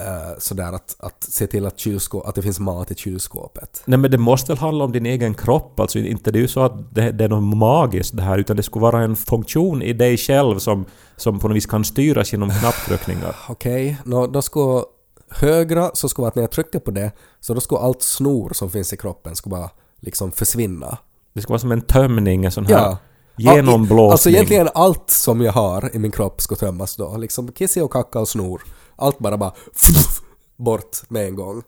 uh, 0.00 0.38
sådär 0.38 0.72
att, 0.72 0.96
att 0.98 1.24
se 1.24 1.46
till 1.46 1.66
att, 1.66 1.76
kylskå- 1.78 2.28
att 2.28 2.34
det 2.34 2.42
finns 2.42 2.60
mat 2.60 2.90
i 2.90 2.94
kylskåpet. 2.94 3.82
Nej 3.84 3.98
men 3.98 4.10
det 4.10 4.18
måste 4.18 4.52
väl 4.52 4.58
handla 4.58 4.84
om 4.84 4.92
din 4.92 5.06
egen 5.06 5.34
kropp, 5.34 5.80
alltså 5.80 5.98
inte 5.98 6.30
det 6.30 6.38
är 6.38 6.40
ju 6.40 6.48
så 6.48 6.60
att 6.60 6.94
det, 6.94 7.10
det 7.12 7.24
är 7.24 7.28
något 7.28 7.56
magiskt 7.56 8.16
det 8.16 8.22
här, 8.22 8.38
utan 8.38 8.56
det 8.56 8.62
skulle 8.62 8.82
vara 8.82 9.02
en 9.02 9.16
funktion 9.16 9.82
i 9.82 9.92
dig 9.92 10.16
själv 10.16 10.58
som, 10.58 10.84
som 11.16 11.38
på 11.38 11.48
något 11.48 11.56
vis 11.56 11.66
kan 11.66 11.84
styras 11.84 12.32
genom 12.32 12.50
knapptryckningar. 12.60 13.36
Okej, 13.48 13.96
nå 14.04 14.26
då 14.26 14.42
skulle 14.42 14.82
högra 15.30 15.90
så 15.94 16.08
skulle 16.08 16.28
att 16.28 16.34
när 16.34 16.42
jag 16.42 16.50
trycker 16.50 16.78
på 16.78 16.90
det 16.90 17.12
så 17.40 17.54
då 17.54 17.60
skulle 17.60 17.80
allt 17.80 18.02
snor 18.02 18.50
som 18.54 18.70
finns 18.70 18.92
i 18.92 18.96
kroppen 18.96 19.36
skulle 19.36 19.56
bara 19.56 19.70
liksom 20.00 20.32
försvinna. 20.32 20.98
Det 21.32 21.42
skulle 21.42 21.52
vara 21.52 21.58
som 21.60 21.72
en 21.72 21.80
tömning, 21.80 22.44
en 22.44 22.52
sån 22.52 22.66
här 22.66 22.74
Ja. 22.74 22.98
Genomblåsning. 23.42 24.10
Alltså 24.12 24.30
egentligen 24.30 24.68
allt 24.74 25.10
som 25.10 25.40
jag 25.40 25.52
har 25.52 25.90
i 25.96 25.98
min 25.98 26.10
kropp 26.10 26.40
ska 26.40 26.54
tömmas 26.54 26.96
då. 26.96 27.16
Liksom 27.16 27.52
kissi 27.52 27.80
och 27.80 27.92
kacka 27.92 28.18
och 28.18 28.28
snor. 28.28 28.62
Allt 28.96 29.18
bara 29.18 29.36
bara 29.36 29.52
bort 30.56 31.10
med 31.10 31.26
en 31.26 31.36
gång. 31.36 31.62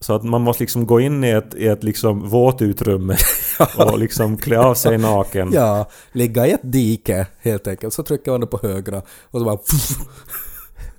Så 0.00 0.14
att 0.14 0.22
man 0.22 0.42
måste 0.42 0.62
liksom 0.62 0.86
gå 0.86 1.00
in 1.00 1.24
i 1.24 1.30
ett, 1.30 1.54
i 1.54 1.66
ett 1.66 1.84
liksom 1.84 2.28
våtutrymme 2.28 3.16
och 3.76 3.98
liksom 3.98 4.36
klä 4.36 4.58
av 4.58 4.74
sig 4.74 4.98
naken. 4.98 5.50
Ja, 5.52 5.88
ligga 6.12 6.46
i 6.46 6.50
ett 6.50 6.72
dike 6.72 7.26
helt 7.40 7.66
enkelt. 7.66 7.94
Så 7.94 8.02
trycker 8.02 8.30
man 8.30 8.40
det 8.40 8.46
på 8.46 8.58
högra 8.62 9.02
och 9.30 9.40
så 9.40 9.44
bara 9.44 9.58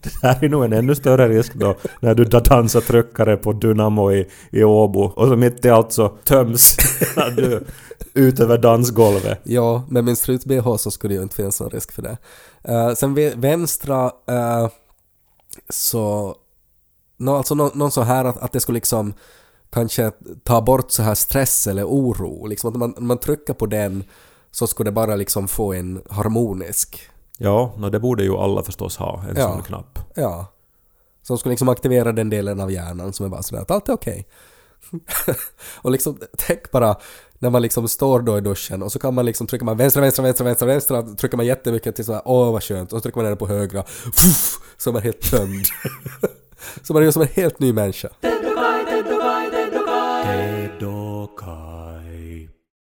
det 0.03 0.27
här 0.27 0.43
är 0.43 0.49
nog 0.49 0.65
en 0.65 0.73
ännu 0.73 0.95
större 0.95 1.29
risk 1.29 1.53
då 1.53 1.75
när 1.99 2.15
du 2.15 2.23
dansar 2.25 2.81
tryckare 2.81 3.37
på 3.37 3.53
Dynamo 3.53 4.11
i, 4.11 4.27
i 4.51 4.63
Åbo 4.63 5.01
och 5.01 5.27
så 5.27 5.35
mitt 5.35 5.65
i 5.65 5.69
allt 5.69 5.91
så 5.91 6.09
töms 6.09 6.77
när 7.15 7.31
du 7.31 7.63
ut 8.13 8.39
över 8.39 8.57
dansgolvet. 8.57 9.39
Ja, 9.43 9.83
med 9.89 10.03
min 10.03 10.15
strut-bh 10.15 10.77
så 10.77 10.91
skulle 10.91 11.13
det 11.13 11.17
ju 11.17 11.23
inte 11.23 11.35
finnas 11.35 11.59
någon 11.59 11.69
risk 11.69 11.91
för 11.91 12.01
det. 12.01 12.17
Uh, 12.69 12.93
sen 12.93 13.41
vänstra 13.41 14.05
uh, 14.05 14.69
så... 15.69 16.35
Nå, 17.17 17.35
alltså 17.35 17.55
nå, 17.55 17.71
någon 17.73 17.91
så 17.91 18.01
här 18.01 18.25
att, 18.25 18.37
att 18.37 18.51
det 18.51 18.59
skulle 18.59 18.75
liksom 18.75 19.13
kanske 19.69 20.11
ta 20.43 20.61
bort 20.61 20.91
så 20.91 21.03
här 21.03 21.15
stress 21.15 21.67
eller 21.67 21.85
oro. 21.85 22.45
Liksom 22.45 22.69
att 22.69 22.75
man, 22.75 22.95
man 22.97 23.17
trycker 23.17 23.53
på 23.53 23.65
den 23.65 24.03
så 24.51 24.67
skulle 24.67 24.87
det 24.87 24.93
bara 24.93 25.15
liksom 25.15 25.47
få 25.47 25.73
en 25.73 26.01
harmonisk. 26.09 27.09
Ja, 27.37 27.73
no, 27.77 27.89
det 27.89 27.99
borde 27.99 28.23
ju 28.23 28.35
alla 28.37 28.63
förstås 28.63 28.97
ha, 28.97 29.23
en 29.29 29.35
Ja. 29.37 29.43
sån 29.51 29.61
knapp. 29.63 29.99
Ja. 30.15 30.45
Som 31.21 31.37
skulle 31.37 31.51
liksom 31.53 31.69
aktivera 31.69 32.11
den 32.11 32.29
delen 32.29 32.59
av 32.59 32.71
hjärnan 32.71 33.13
som 33.13 33.25
är 33.25 33.29
bara 33.29 33.43
sådär 33.43 33.61
att 33.61 33.71
allt 33.71 33.89
är 33.89 33.93
okej. 33.93 34.27
och 35.81 35.91
liksom, 35.91 36.19
tänk 36.37 36.71
bara 36.71 36.95
när 37.39 37.49
man 37.49 37.61
liksom 37.61 37.87
står 37.87 38.19
då 38.19 38.37
i 38.37 38.41
duschen 38.41 38.83
och 38.83 38.91
så 38.91 38.99
kan 38.99 39.13
man 39.13 39.25
liksom 39.25 39.47
trycka 39.47 39.65
man 39.65 39.77
vänstra, 39.77 40.01
vänstra, 40.01 40.23
vänstra, 40.23 40.45
vänstra, 40.45 40.67
vänstra, 40.67 41.01
trycker 41.03 41.37
man 41.37 41.45
jättemycket 41.45 41.95
till 41.95 42.05
såhär 42.05 42.21
åh 42.25 42.51
vad 42.51 42.63
skönt 42.63 42.93
och 42.93 42.97
så 42.99 43.01
trycker 43.01 43.17
man 43.21 43.29
ner 43.29 43.35
på 43.35 43.47
högra, 43.47 43.83
Fuff, 44.13 44.59
så 44.77 44.89
är 44.89 44.93
man 44.93 45.01
helt 45.01 45.31
tömd. 45.31 45.65
så 46.83 46.93
man 46.93 47.01
är 47.01 47.05
ju 47.05 47.11
som 47.11 47.21
en 47.21 47.27
helt 47.27 47.59
ny 47.59 47.73
människa. 47.73 48.09